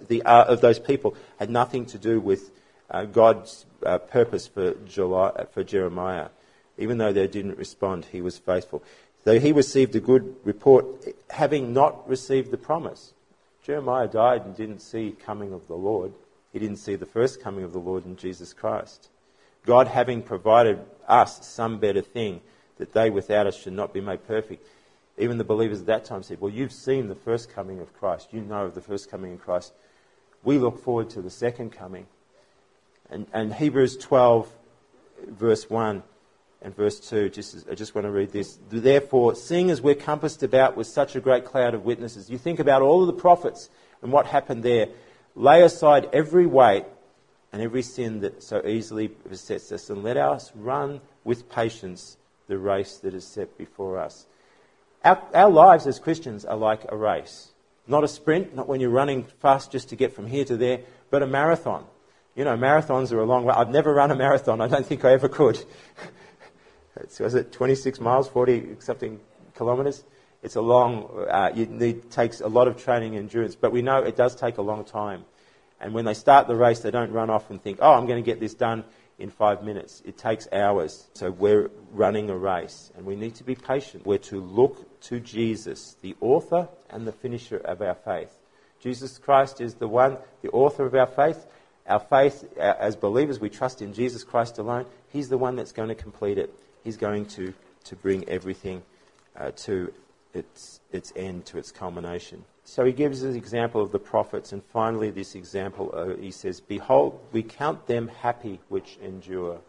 the, 0.07 0.23
uh, 0.23 0.45
of 0.45 0.61
those 0.61 0.79
people 0.79 1.15
had 1.39 1.49
nothing 1.49 1.85
to 1.87 1.97
do 1.97 2.19
with 2.19 2.51
uh, 2.89 3.05
God's 3.05 3.65
uh, 3.85 3.97
purpose 3.97 4.47
for, 4.47 4.73
July, 4.85 5.27
uh, 5.27 5.45
for 5.45 5.63
Jeremiah. 5.63 6.29
Even 6.77 6.97
though 6.97 7.13
they 7.13 7.27
didn't 7.27 7.57
respond, 7.57 8.05
he 8.11 8.21
was 8.21 8.37
faithful. 8.37 8.83
Though 9.23 9.39
he 9.39 9.51
received 9.51 9.95
a 9.95 9.99
good 9.99 10.35
report, 10.43 10.85
having 11.29 11.73
not 11.73 12.07
received 12.09 12.51
the 12.51 12.57
promise. 12.57 13.13
Jeremiah 13.63 14.07
died 14.07 14.45
and 14.45 14.55
didn't 14.55 14.79
see 14.79 15.15
coming 15.25 15.53
of 15.53 15.67
the 15.67 15.75
Lord. 15.75 16.13
He 16.51 16.59
didn't 16.59 16.77
see 16.77 16.95
the 16.95 17.05
first 17.05 17.41
coming 17.41 17.63
of 17.63 17.71
the 17.71 17.79
Lord 17.79 18.05
in 18.05 18.17
Jesus 18.17 18.53
Christ. 18.53 19.09
God 19.65 19.87
having 19.87 20.21
provided 20.21 20.79
us 21.07 21.47
some 21.47 21.79
better 21.79 22.01
thing, 22.01 22.41
that 22.77 22.91
they 22.91 23.09
without 23.09 23.47
us 23.47 23.57
should 23.57 23.73
not 23.73 23.93
be 23.93 24.01
made 24.01 24.27
perfect. 24.27 24.67
Even 25.17 25.37
the 25.37 25.43
believers 25.43 25.81
at 25.81 25.85
that 25.87 26.05
time 26.05 26.23
said, 26.23 26.41
Well, 26.41 26.51
you've 26.51 26.71
seen 26.71 27.07
the 27.07 27.15
first 27.15 27.53
coming 27.53 27.79
of 27.79 27.93
Christ. 27.93 28.29
You 28.31 28.41
know 28.41 28.65
of 28.65 28.75
the 28.75 28.81
first 28.81 29.11
coming 29.11 29.33
of 29.33 29.41
Christ. 29.41 29.73
We 30.43 30.57
look 30.57 30.83
forward 30.83 31.09
to 31.11 31.21
the 31.21 31.29
second 31.29 31.71
coming. 31.71 32.07
And, 33.09 33.27
and 33.31 33.53
Hebrews 33.53 33.97
12, 33.97 34.51
verse 35.27 35.69
1 35.69 36.03
and 36.61 36.75
verse 36.75 36.99
2, 36.99 37.29
just, 37.29 37.69
I 37.69 37.75
just 37.75 37.93
want 37.93 38.05
to 38.05 38.11
read 38.11 38.31
this. 38.31 38.57
Therefore, 38.69 39.35
seeing 39.35 39.69
as 39.69 39.81
we're 39.81 39.95
compassed 39.95 40.41
about 40.43 40.75
with 40.75 40.87
such 40.87 41.15
a 41.15 41.19
great 41.19 41.45
cloud 41.45 41.73
of 41.73 41.85
witnesses, 41.85 42.29
you 42.29 42.37
think 42.37 42.59
about 42.59 42.81
all 42.81 43.01
of 43.01 43.07
the 43.07 43.13
prophets 43.13 43.69
and 44.01 44.11
what 44.11 44.25
happened 44.25 44.63
there. 44.63 44.87
Lay 45.35 45.61
aside 45.61 46.09
every 46.13 46.45
weight 46.45 46.85
and 47.51 47.61
every 47.61 47.83
sin 47.83 48.21
that 48.21 48.41
so 48.41 48.65
easily 48.65 49.07
besets 49.29 49.71
us, 49.71 49.89
and 49.89 50.03
let 50.03 50.17
us 50.17 50.51
run 50.55 51.01
with 51.23 51.49
patience 51.49 52.17
the 52.47 52.57
race 52.57 52.97
that 52.97 53.13
is 53.13 53.25
set 53.25 53.57
before 53.57 53.99
us. 53.99 54.25
Our, 55.03 55.21
our 55.33 55.49
lives 55.49 55.85
as 55.85 55.99
Christians 55.99 56.45
are 56.45 56.55
like 56.55 56.85
a 56.89 56.95
race. 56.95 57.51
Not 57.87 58.03
a 58.03 58.07
sprint, 58.07 58.55
not 58.55 58.67
when 58.67 58.79
you're 58.79 58.89
running 58.89 59.25
fast 59.39 59.71
just 59.71 59.89
to 59.89 59.95
get 59.95 60.13
from 60.13 60.27
here 60.27 60.45
to 60.45 60.55
there, 60.55 60.81
but 61.09 61.21
a 61.21 61.27
marathon. 61.27 61.85
You 62.35 62.45
know, 62.45 62.57
marathons 62.57 63.11
are 63.11 63.19
a 63.19 63.25
long 63.25 63.43
way. 63.43 63.53
I've 63.53 63.69
never 63.69 63.93
run 63.93 64.11
a 64.11 64.15
marathon. 64.15 64.61
I 64.61 64.67
don't 64.67 64.85
think 64.85 65.03
I 65.03 65.11
ever 65.11 65.27
could. 65.27 65.63
was 67.19 67.35
it 67.35 67.51
26 67.51 67.99
miles, 67.99 68.29
40 68.29 68.77
something 68.79 69.19
kilometres? 69.55 70.03
It's 70.41 70.55
a 70.55 70.61
long, 70.61 71.25
uh, 71.29 71.51
it 71.55 71.69
need, 71.69 72.09
takes 72.09 72.41
a 72.41 72.47
lot 72.47 72.67
of 72.67 72.81
training 72.81 73.15
and 73.15 73.25
endurance, 73.25 73.55
but 73.55 73.71
we 73.71 73.81
know 73.81 73.99
it 73.99 74.15
does 74.15 74.35
take 74.35 74.57
a 74.57 74.61
long 74.61 74.83
time. 74.85 75.25
And 75.79 75.93
when 75.93 76.05
they 76.05 76.13
start 76.13 76.47
the 76.47 76.55
race, 76.55 76.79
they 76.79 76.91
don't 76.91 77.11
run 77.11 77.29
off 77.29 77.49
and 77.49 77.61
think, 77.61 77.79
oh, 77.81 77.91
I'm 77.91 78.07
going 78.07 78.23
to 78.23 78.25
get 78.25 78.39
this 78.39 78.53
done 78.53 78.85
in 79.19 79.29
five 79.29 79.63
minutes. 79.63 80.01
It 80.05 80.17
takes 80.17 80.47
hours. 80.51 81.07
So 81.13 81.29
we're 81.29 81.69
running 81.91 82.29
a 82.29 82.37
race, 82.37 82.91
and 82.95 83.05
we 83.05 83.15
need 83.15 83.35
to 83.35 83.43
be 83.43 83.55
patient. 83.55 84.05
We're 84.05 84.17
to 84.19 84.41
look 84.41 84.92
to 85.03 85.19
Jesus, 85.19 85.95
the 86.01 86.15
author 86.21 86.67
and 86.89 87.05
the 87.05 87.11
finisher 87.11 87.57
of 87.57 87.81
our 87.81 87.95
faith. 87.95 88.35
Jesus 88.79 89.17
Christ 89.17 89.61
is 89.61 89.75
the 89.75 89.87
one, 89.87 90.17
the 90.41 90.49
author 90.49 90.85
of 90.85 90.95
our 90.95 91.07
faith. 91.07 91.45
Our 91.87 91.99
faith, 91.99 92.45
uh, 92.57 92.73
as 92.79 92.95
believers, 92.95 93.39
we 93.39 93.49
trust 93.49 93.81
in 93.81 93.93
Jesus 93.93 94.23
Christ 94.23 94.57
alone. 94.57 94.85
He's 95.09 95.29
the 95.29 95.37
one 95.37 95.55
that's 95.55 95.71
going 95.71 95.89
to 95.89 95.95
complete 95.95 96.37
it. 96.37 96.53
He's 96.83 96.97
going 96.97 97.25
to, 97.27 97.53
to 97.85 97.95
bring 97.95 98.27
everything 98.29 98.83
uh, 99.35 99.51
to 99.51 99.93
its, 100.33 100.79
its 100.91 101.11
end, 101.15 101.45
to 101.47 101.57
its 101.57 101.71
culmination. 101.71 102.43
So 102.65 102.85
he 102.85 102.93
gives 102.93 103.23
an 103.23 103.35
example 103.35 103.81
of 103.81 103.91
the 103.91 103.99
prophets, 103.99 104.53
and 104.53 104.63
finally, 104.71 105.11
this 105.11 105.35
example, 105.35 105.93
uh, 105.93 106.15
he 106.15 106.31
says, 106.31 106.61
Behold, 106.61 107.19
we 107.31 107.43
count 107.43 107.87
them 107.87 108.07
happy 108.07 108.61
which 108.69 108.97
endure. 109.01 109.59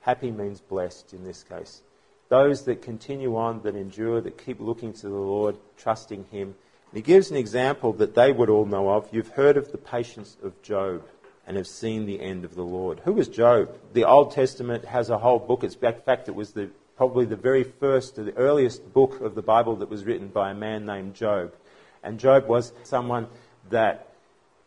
Happy 0.00 0.30
means 0.30 0.60
blessed 0.60 1.12
in 1.12 1.24
this 1.24 1.42
case. 1.42 1.82
Those 2.28 2.64
that 2.64 2.82
continue 2.82 3.36
on, 3.36 3.62
that 3.62 3.76
endure, 3.76 4.20
that 4.20 4.42
keep 4.42 4.60
looking 4.60 4.92
to 4.94 5.08
the 5.08 5.14
Lord, 5.14 5.56
trusting 5.76 6.26
Him. 6.30 6.54
And 6.90 6.96
he 6.96 7.02
gives 7.02 7.30
an 7.30 7.36
example 7.36 7.92
that 7.94 8.14
they 8.14 8.32
would 8.32 8.50
all 8.50 8.66
know 8.66 8.90
of. 8.90 9.08
You've 9.12 9.28
heard 9.28 9.56
of 9.56 9.70
the 9.72 9.78
patience 9.78 10.36
of 10.42 10.60
Job 10.62 11.04
and 11.46 11.56
have 11.56 11.66
seen 11.66 12.06
the 12.06 12.20
end 12.20 12.44
of 12.44 12.54
the 12.54 12.64
Lord. 12.64 13.00
Who 13.04 13.12
was 13.12 13.28
Job? 13.28 13.70
The 13.92 14.04
Old 14.04 14.32
Testament 14.32 14.84
has 14.84 15.10
a 15.10 15.18
whole 15.18 15.38
book. 15.38 15.62
It's 15.62 15.76
in 15.76 15.94
fact, 16.04 16.28
it 16.28 16.34
was 16.34 16.52
the, 16.52 16.70
probably 16.96 17.24
the 17.24 17.36
very 17.36 17.62
first, 17.62 18.16
the 18.16 18.36
earliest 18.36 18.92
book 18.92 19.20
of 19.20 19.34
the 19.34 19.42
Bible 19.42 19.76
that 19.76 19.88
was 19.88 20.04
written 20.04 20.28
by 20.28 20.50
a 20.50 20.54
man 20.54 20.84
named 20.84 21.14
Job. 21.14 21.54
And 22.02 22.18
Job 22.18 22.48
was 22.48 22.72
someone 22.82 23.28
that 23.70 24.08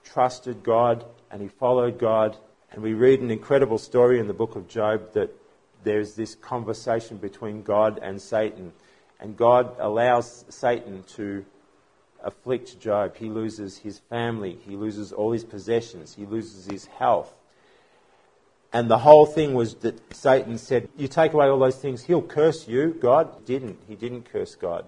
trusted 0.06 0.64
God 0.64 1.06
and 1.32 1.42
he 1.42 1.48
followed 1.48 2.00
God. 2.00 2.38
And 2.72 2.82
we 2.82 2.94
read 2.94 3.20
an 3.20 3.32
incredible 3.32 3.78
story 3.78 4.20
in 4.20 4.28
the 4.28 4.34
book 4.34 4.56
of 4.56 4.68
Job 4.68 5.14
that 5.14 5.36
there's 5.84 6.16
this 6.16 6.36
conversation 6.36 7.18
between 7.18 7.64
God 7.64 8.00
and 8.02 8.22
Satan. 8.22 8.74
And 9.20 9.36
God 9.36 9.76
allows 9.80 10.46
Satan 10.50 11.04
to 11.16 11.46
afflict 12.24 12.80
Job. 12.80 13.16
He 13.16 13.30
loses 13.30 13.78
his 13.78 14.00
family, 14.00 14.58
he 14.66 14.76
loses 14.76 15.12
all 15.12 15.32
his 15.32 15.44
possessions, 15.44 16.16
he 16.16 16.26
loses 16.26 16.66
his 16.66 16.86
health. 16.86 17.34
And 18.72 18.90
the 18.90 19.00
whole 19.00 19.26
thing 19.26 19.56
was 19.56 19.76
that 19.76 20.14
Satan 20.14 20.58
said, 20.58 20.90
You 20.96 21.08
take 21.08 21.34
away 21.34 21.48
all 21.48 21.60
those 21.60 21.78
things, 21.78 22.04
he'll 22.04 22.22
curse 22.22 22.68
you. 22.68 22.96
God 23.00 23.46
didn't. 23.46 23.80
He 23.88 23.96
didn't 23.96 24.32
curse 24.32 24.56
God. 24.56 24.88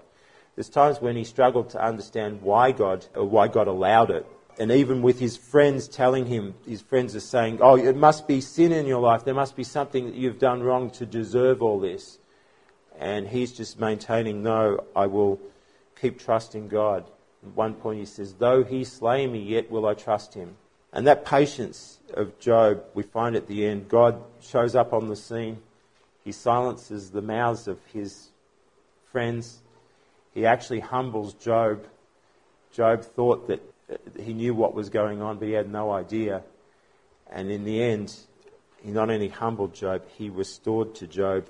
There's 0.56 0.70
times 0.70 1.02
when 1.02 1.16
he 1.16 1.24
struggled 1.24 1.72
to 1.72 1.84
understand 1.84 2.42
why 2.42 2.74
God, 2.74 3.06
or 3.16 3.26
why 3.26 3.48
God 3.48 3.68
allowed 3.68 4.12
it. 4.12 4.26
And 4.60 4.72
even 4.72 5.02
with 5.02 5.20
his 5.20 5.38
friends 5.38 5.88
telling 5.88 6.26
him, 6.26 6.56
his 6.68 6.82
friends 6.82 7.16
are 7.16 7.22
saying, 7.22 7.60
Oh, 7.62 7.78
it 7.78 7.96
must 7.96 8.28
be 8.28 8.42
sin 8.42 8.72
in 8.72 8.86
your 8.86 9.00
life. 9.00 9.24
There 9.24 9.34
must 9.34 9.56
be 9.56 9.64
something 9.64 10.06
that 10.06 10.16
you've 10.16 10.40
done 10.40 10.62
wrong 10.62 10.90
to 10.92 11.06
deserve 11.06 11.62
all 11.62 11.80
this. 11.80 12.20
And 13.00 13.28
he's 13.28 13.52
just 13.52 13.80
maintaining, 13.80 14.44
No, 14.44 14.84
I 14.96 15.08
will 15.08 15.40
keep 16.00 16.20
trusting 16.20 16.68
God. 16.68 17.06
At 17.44 17.56
one 17.56 17.74
point 17.74 18.00
he 18.00 18.06
says, 18.06 18.34
Though 18.34 18.64
he 18.64 18.84
slay 18.84 19.26
me, 19.26 19.40
yet 19.40 19.72
will 19.72 19.86
I 19.86 19.94
trust 19.94 20.34
him. 20.34 20.58
And 20.94 21.08
that 21.08 21.26
patience 21.26 22.00
of 22.14 22.38
Job, 22.40 22.84
we 22.94 23.04
find 23.04 23.36
at 23.36 23.48
the 23.48 23.66
end, 23.66 23.88
God 23.88 24.22
shows 24.42 24.76
up 24.76 24.92
on 24.94 25.08
the 25.08 25.16
scene. 25.16 25.60
He 26.24 26.32
silences 26.32 27.12
the 27.12 27.22
mouths 27.22 27.68
of 27.68 27.80
his 27.94 28.30
friends. 29.12 29.62
He 30.34 30.46
actually 30.46 30.82
humbles 30.82 31.34
Job. 31.34 31.86
Job 32.72 33.04
thought 33.04 33.48
that 33.48 33.62
he 34.20 34.34
knew 34.34 34.54
what 34.54 34.74
was 34.74 34.90
going 34.90 35.22
on, 35.22 35.38
but 35.38 35.48
he 35.48 35.54
had 35.54 35.72
no 35.72 35.92
idea. 35.92 36.44
And 37.32 37.50
in 37.52 37.64
the 37.64 37.82
end, 37.82 38.16
he 38.84 38.92
not 38.92 39.10
only 39.10 39.30
humbled 39.30 39.74
Job, 39.74 40.04
he 40.18 40.30
restored 40.30 40.96
to 40.96 41.08
Job 41.08 41.46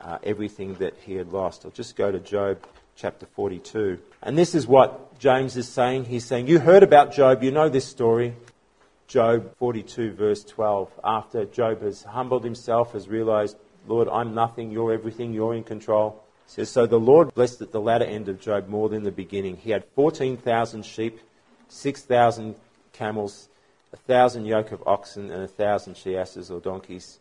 uh, 0.00 0.18
everything 0.22 0.74
that 0.74 0.94
he 1.04 1.14
had 1.14 1.32
lost. 1.32 1.64
I'll 1.64 1.70
just 1.70 1.96
go 1.96 2.10
to 2.10 2.18
Job 2.18 2.66
chapter 2.96 3.26
42. 3.34 3.98
And 4.22 4.36
this 4.36 4.54
is 4.54 4.66
what 4.66 5.18
James 5.18 5.56
is 5.56 5.68
saying. 5.68 6.04
He's 6.04 6.24
saying, 6.24 6.46
You 6.46 6.58
heard 6.58 6.82
about 6.82 7.12
Job, 7.12 7.42
you 7.42 7.50
know 7.50 7.68
this 7.68 7.86
story. 7.86 8.34
Job 9.06 9.56
42, 9.56 10.12
verse 10.12 10.44
12. 10.44 10.88
After 11.02 11.44
Job 11.44 11.82
has 11.82 12.04
humbled 12.04 12.44
himself, 12.44 12.92
has 12.92 13.08
realized, 13.08 13.56
Lord, 13.88 14.08
I'm 14.08 14.34
nothing, 14.34 14.70
you're 14.70 14.92
everything, 14.92 15.32
you're 15.32 15.54
in 15.54 15.64
control. 15.64 16.22
He 16.46 16.52
says, 16.52 16.70
So 16.70 16.86
the 16.86 17.00
Lord 17.00 17.34
blessed 17.34 17.60
at 17.60 17.72
the 17.72 17.80
latter 17.80 18.04
end 18.04 18.28
of 18.28 18.40
Job 18.40 18.68
more 18.68 18.88
than 18.88 19.02
the 19.02 19.10
beginning. 19.10 19.56
He 19.56 19.70
had 19.70 19.84
14,000 19.96 20.84
sheep, 20.84 21.18
6,000 21.70 22.56
camels, 22.92 23.48
a 23.92 23.96
thousand 23.96 24.44
yoke 24.44 24.72
of 24.72 24.82
oxen, 24.86 25.30
and 25.30 25.42
a 25.42 25.48
thousand 25.48 25.96
she 25.96 26.16
asses 26.16 26.50
or 26.50 26.60
donkeys. 26.60 27.18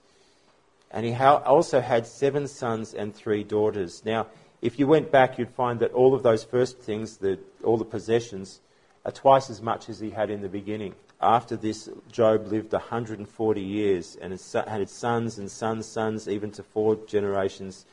And 0.92 1.06
he 1.06 1.14
also 1.14 1.82
had 1.82 2.08
seven 2.08 2.48
sons 2.48 2.94
and 2.94 3.16
three 3.16 3.44
daughters. 3.44 4.04
Now, 4.04 4.28
if 4.62 4.80
you 4.80 4.88
went 4.88 5.12
back, 5.12 5.38
you'd 5.38 5.52
find 5.52 5.80
that 5.80 5.94
all 5.94 6.14
of 6.14 6.24
those 6.24 6.44
first 6.44 6.80
things, 6.80 7.18
the, 7.18 7.40
all 7.64 7.78
the 7.78 7.86
possessions, 7.86 8.60
are 9.06 9.12
twice 9.12 9.50
as 9.50 9.62
much 9.62 9.88
as 9.88 10.00
he 10.00 10.10
had 10.10 10.30
in 10.30 10.42
the 10.42 10.50
beginning. 10.50 10.96
After 11.22 11.56
this, 11.56 11.90
Job 12.12 12.48
lived 12.48 12.74
140 12.74 13.62
years 13.62 14.18
and 14.22 14.32
had 14.54 14.90
sons 14.90 15.38
and 15.38 15.50
sons' 15.50 15.86
sons, 15.86 16.28
even 16.28 16.52
to 16.52 16.64
four 16.64 16.98
generations. 17.08 17.86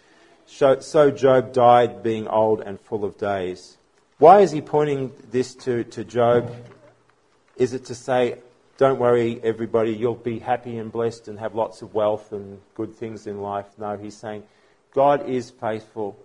So 0.47 1.11
Job 1.11 1.53
died 1.53 2.03
being 2.03 2.29
old 2.29 2.61
and 2.61 2.81
full 2.81 3.05
of 3.05 3.19
days. 3.19 3.77
Why 4.19 4.41
is 4.41 4.51
he 4.51 4.61
pointing 4.61 5.13
this 5.31 5.55
to, 5.57 5.85
to 5.85 6.05
Job? 6.05 6.55
Is 7.57 7.75
it 7.75 7.87
to 7.87 7.95
say, 7.95 8.39
don't 8.79 8.99
worry, 8.99 9.41
everybody, 9.43 9.93
you'll 9.93 10.15
be 10.15 10.39
happy 10.39 10.79
and 10.79 10.91
blessed 10.93 11.29
and 11.29 11.39
have 11.39 11.55
lots 11.55 11.83
of 11.83 11.95
wealth 11.95 12.33
and 12.33 12.61
good 12.75 12.95
things 12.95 13.27
in 13.27 13.41
life? 13.41 13.67
No, 13.79 13.97
he's 13.97 14.17
saying, 14.17 14.45
God 14.93 15.29
is 15.29 15.51
faithful 15.51 16.19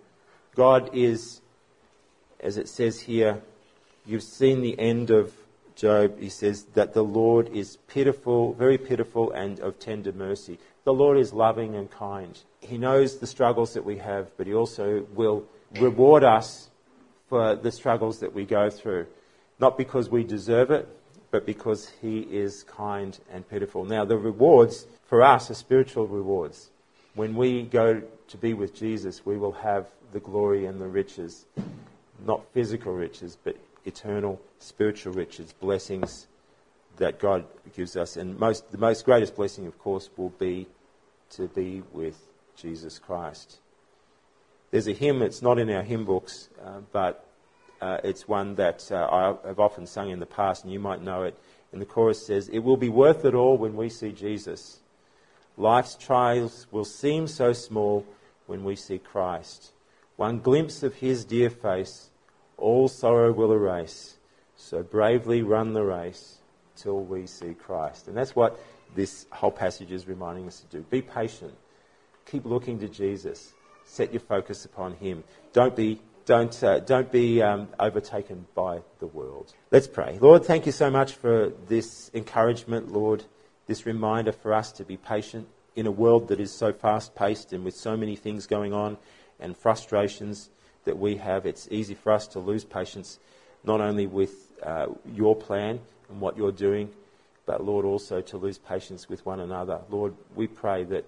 God 0.56 0.90
is, 0.94 1.42
as 2.42 2.58
it 2.58 2.68
says 2.68 3.00
here, 3.00 3.42
you've 4.06 4.24
seen 4.24 4.62
the 4.62 4.78
end 4.78 5.10
of 5.10 5.34
Job. 5.76 6.20
He 6.20 6.30
says 6.30 6.64
that 6.74 6.94
the 6.94 7.04
Lord 7.04 7.50
is 7.50 7.78
pitiful, 7.88 8.54
very 8.54 8.78
pitiful, 8.78 9.32
and 9.32 9.60
of 9.62 9.80
tender 9.80 10.12
mercy. 10.12 10.60
The 10.84 10.94
Lord 10.94 11.18
is 11.18 11.32
loving 11.32 11.76
and 11.76 11.90
kind. 11.90 12.38
He 12.60 12.78
knows 12.78 13.18
the 13.18 13.28
struggles 13.28 13.74
that 13.76 13.86
we 13.86 13.98
have, 14.00 14.36
but 14.38 14.46
He 14.46 14.54
also 14.54 15.06
will 15.14 15.46
reward 15.80 16.24
us 16.24 16.70
for 17.32 17.56
the 17.56 17.72
struggles 17.72 18.20
that 18.20 18.34
we 18.34 18.44
go 18.44 18.70
through. 18.70 19.08
Not 19.58 19.78
because 19.78 20.10
we 20.10 20.26
deserve 20.26 20.70
it, 20.70 20.86
but 21.32 21.46
because 21.46 21.90
He 22.02 22.20
is 22.20 22.64
kind 22.64 23.18
and 23.32 23.48
pitiful. 23.48 23.86
Now, 23.86 24.04
the 24.04 24.18
rewards 24.18 24.86
for 25.06 25.22
us 25.22 25.50
are 25.50 25.54
spiritual 25.54 26.08
rewards. 26.08 26.72
When 27.16 27.36
we 27.38 27.64
go 27.64 28.02
to 28.28 28.38
be 28.38 28.54
with 28.54 28.76
Jesus, 28.76 29.26
we 29.26 29.38
will 29.38 29.54
have 29.54 29.88
the 30.12 30.20
glory 30.20 30.66
and 30.66 30.82
the 30.82 30.90
riches, 30.90 31.46
not 32.26 32.44
physical 32.54 32.92
riches, 32.92 33.38
but 33.42 33.56
eternal 33.86 34.38
spiritual 34.60 35.14
riches, 35.14 35.54
blessings 35.54 36.28
that 36.98 37.18
God 37.18 37.46
gives 37.74 37.96
us. 37.96 38.18
And 38.18 38.38
most, 38.38 38.70
the 38.74 38.78
most 38.78 39.06
greatest 39.06 39.38
blessing, 39.38 39.68
of 39.68 39.80
course, 39.80 40.10
will 40.18 40.34
be 40.38 40.68
to 41.30 41.48
be 41.48 41.82
with 41.94 42.20
Jesus 42.58 43.00
Christ. 43.00 43.62
There's 44.72 44.88
a 44.88 44.94
hymn, 44.94 45.22
it's 45.22 45.42
not 45.42 45.60
in 45.60 45.70
our 45.70 45.84
hymn 45.84 46.06
books, 46.06 46.50
uh, 46.64 46.80
but 46.92 47.28
uh, 47.82 47.98
it's 48.04 48.28
one 48.28 48.56
that 48.56 48.90
uh, 48.92 49.36
I 49.44 49.48
have 49.48 49.60
often 49.60 49.86
sung 49.86 50.10
in 50.10 50.20
the 50.20 50.26
past, 50.26 50.64
and 50.64 50.72
you 50.72 50.80
might 50.80 51.02
know 51.02 51.24
it. 51.24 51.38
And 51.72 51.82
the 51.82 51.86
chorus 51.86 52.26
says, 52.26 52.48
It 52.50 52.60
will 52.60 52.78
be 52.78 52.90
worth 52.90 53.26
it 53.26 53.34
all 53.34 53.58
when 53.58 53.76
we 53.76 53.90
see 53.90 54.12
Jesus. 54.12 54.80
Life's 55.58 55.96
trials 55.96 56.68
will 56.72 56.86
seem 56.86 57.28
so 57.28 57.54
small 57.54 58.06
when 58.48 58.64
we 58.64 58.76
see 58.76 58.98
Christ. 58.98 59.72
One 60.16 60.40
glimpse 60.40 60.84
of 60.84 60.96
his 60.96 61.26
dear 61.26 61.50
face, 61.50 62.10
all 62.58 62.88
sorrow 62.88 63.32
will 63.32 63.52
erase. 63.52 64.18
So 64.56 64.84
bravely 64.84 65.42
run 65.42 65.74
the 65.74 65.84
race 65.84 66.38
till 66.76 67.04
we 67.04 67.28
see 67.28 67.54
Christ. 67.54 68.08
And 68.08 68.16
that's 68.16 68.36
what 68.36 68.60
this 68.96 69.26
whole 69.32 69.52
passage 69.52 69.92
is 69.92 70.08
reminding 70.08 70.48
us 70.48 70.62
to 70.62 70.78
do. 70.78 70.86
Be 70.90 71.02
patient. 71.02 71.54
Keep 72.26 72.46
looking 72.46 72.80
to 72.80 72.88
Jesus. 72.88 73.54
Set 73.92 74.14
your 74.14 74.22
focus 74.22 74.64
upon 74.64 74.94
him. 74.94 75.24
Don't 75.52 75.76
be, 75.76 76.00
don't, 76.26 76.64
uh, 76.64 76.80
don't 76.80 77.12
be 77.12 77.42
um, 77.42 77.68
overtaken 77.80 78.46
by 78.56 78.80
the 79.00 79.08
world. 79.08 79.54
Let's 79.70 79.88
pray. 79.88 80.18
Lord, 80.22 80.46
thank 80.46 80.66
you 80.66 80.72
so 80.72 80.90
much 80.90 81.14
for 81.14 81.52
this 81.68 82.10
encouragement, 82.14 82.92
Lord 82.92 83.26
this 83.72 83.86
reminder 83.86 84.34
for 84.34 84.54
us 84.54 84.70
to 84.74 84.84
be 84.84 84.98
patient 84.98 85.48
in 85.78 85.88
a 85.88 85.92
world 85.92 86.28
that 86.28 86.42
is 86.42 86.52
so 86.52 86.74
fast 86.74 87.16
paced 87.16 87.54
and 87.54 87.64
with 87.64 87.74
so 87.74 87.96
many 87.96 88.18
things 88.18 88.46
going 88.46 88.74
on 88.74 88.98
and 89.40 89.56
frustrations 89.56 90.50
that 90.84 90.98
we 90.98 91.16
have. 91.16 91.46
It's 91.46 91.70
easy 91.72 91.94
for 91.94 92.12
us 92.12 92.28
to 92.28 92.40
lose 92.40 92.66
patience, 92.66 93.18
not 93.64 93.80
only 93.80 94.08
with 94.08 94.52
uh, 94.62 94.88
your 95.14 95.38
plan 95.38 95.80
and 96.10 96.20
what 96.20 96.36
you're 96.36 96.52
doing, 96.52 96.90
but 97.46 97.64
Lord, 97.64 97.86
also 97.86 98.20
to 98.20 98.38
lose 98.38 98.58
patience 98.58 99.08
with 99.08 99.26
one 99.26 99.40
another. 99.40 99.80
Lord, 99.90 100.16
we 100.36 100.48
pray 100.48 100.84
that 100.84 101.06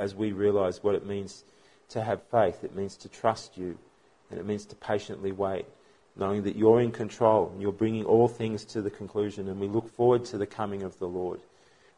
as 0.00 0.16
we 0.16 0.32
realize 0.32 0.82
what 0.82 0.96
it 0.96 1.06
means 1.06 1.44
to 1.92 2.02
have 2.02 2.22
faith, 2.30 2.64
it 2.64 2.74
means 2.74 2.96
to 2.98 3.08
trust 3.08 3.56
you 3.56 3.78
and 4.30 4.40
it 4.40 4.46
means 4.46 4.64
to 4.66 4.76
patiently 4.76 5.30
wait, 5.30 5.66
knowing 6.16 6.42
that 6.44 6.56
you're 6.56 6.80
in 6.80 6.90
control 6.90 7.50
and 7.52 7.60
you're 7.60 7.70
bringing 7.70 8.04
all 8.04 8.28
things 8.28 8.64
to 8.64 8.80
the 8.80 8.90
conclusion, 8.90 9.48
and 9.48 9.60
we 9.60 9.68
look 9.68 9.88
forward 9.94 10.24
to 10.24 10.38
the 10.38 10.46
coming 10.46 10.82
of 10.82 10.98
the 10.98 11.06
Lord. 11.06 11.40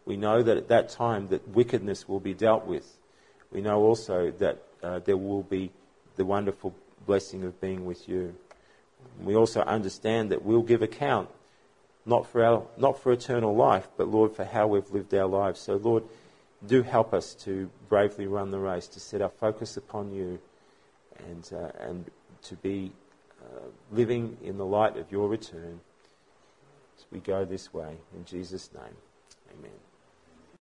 We 0.04 0.16
know 0.16 0.42
that 0.42 0.56
at 0.56 0.68
that 0.68 0.88
time 0.90 1.28
that 1.28 1.48
wickedness 1.48 2.08
will 2.08 2.20
be 2.20 2.34
dealt 2.34 2.66
with. 2.66 2.98
We 3.52 3.60
know 3.60 3.82
also 3.82 4.32
that 4.32 4.62
uh, 4.82 4.98
there 4.98 5.16
will 5.16 5.44
be 5.44 5.70
the 6.16 6.24
wonderful 6.24 6.74
blessing 7.06 7.44
of 7.44 7.60
being 7.60 7.86
with 7.86 8.08
you. 8.08 8.34
We 9.22 9.36
also 9.36 9.60
understand 9.60 10.30
that 10.32 10.44
we'll 10.44 10.62
give 10.62 10.82
account, 10.82 11.28
not 12.04 12.26
for, 12.26 12.44
our, 12.44 12.66
not 12.76 12.98
for 12.98 13.12
eternal 13.12 13.54
life, 13.54 13.88
but 13.96 14.08
Lord, 14.08 14.34
for 14.34 14.44
how 14.44 14.66
we've 14.66 14.90
lived 14.90 15.14
our 15.14 15.26
lives. 15.26 15.60
So, 15.60 15.76
Lord, 15.76 16.02
do 16.66 16.82
help 16.82 17.12
us 17.12 17.34
to 17.34 17.70
bravely 17.88 18.26
run 18.26 18.50
the 18.50 18.58
race, 18.58 18.86
to 18.88 19.00
set 19.00 19.22
our 19.22 19.28
focus 19.28 19.76
upon 19.76 20.12
you, 20.12 20.38
and, 21.28 21.50
uh, 21.52 21.70
and 21.80 22.10
to 22.42 22.56
be 22.56 22.92
uh, 23.42 23.66
living 23.92 24.36
in 24.42 24.58
the 24.58 24.66
light 24.66 24.96
of 24.96 25.10
your 25.12 25.28
return 25.28 25.80
as 26.98 27.04
we 27.10 27.18
go 27.20 27.44
this 27.44 27.72
way. 27.72 27.96
In 28.14 28.24
Jesus' 28.24 28.70
name, 28.72 28.96
amen. 29.58 29.83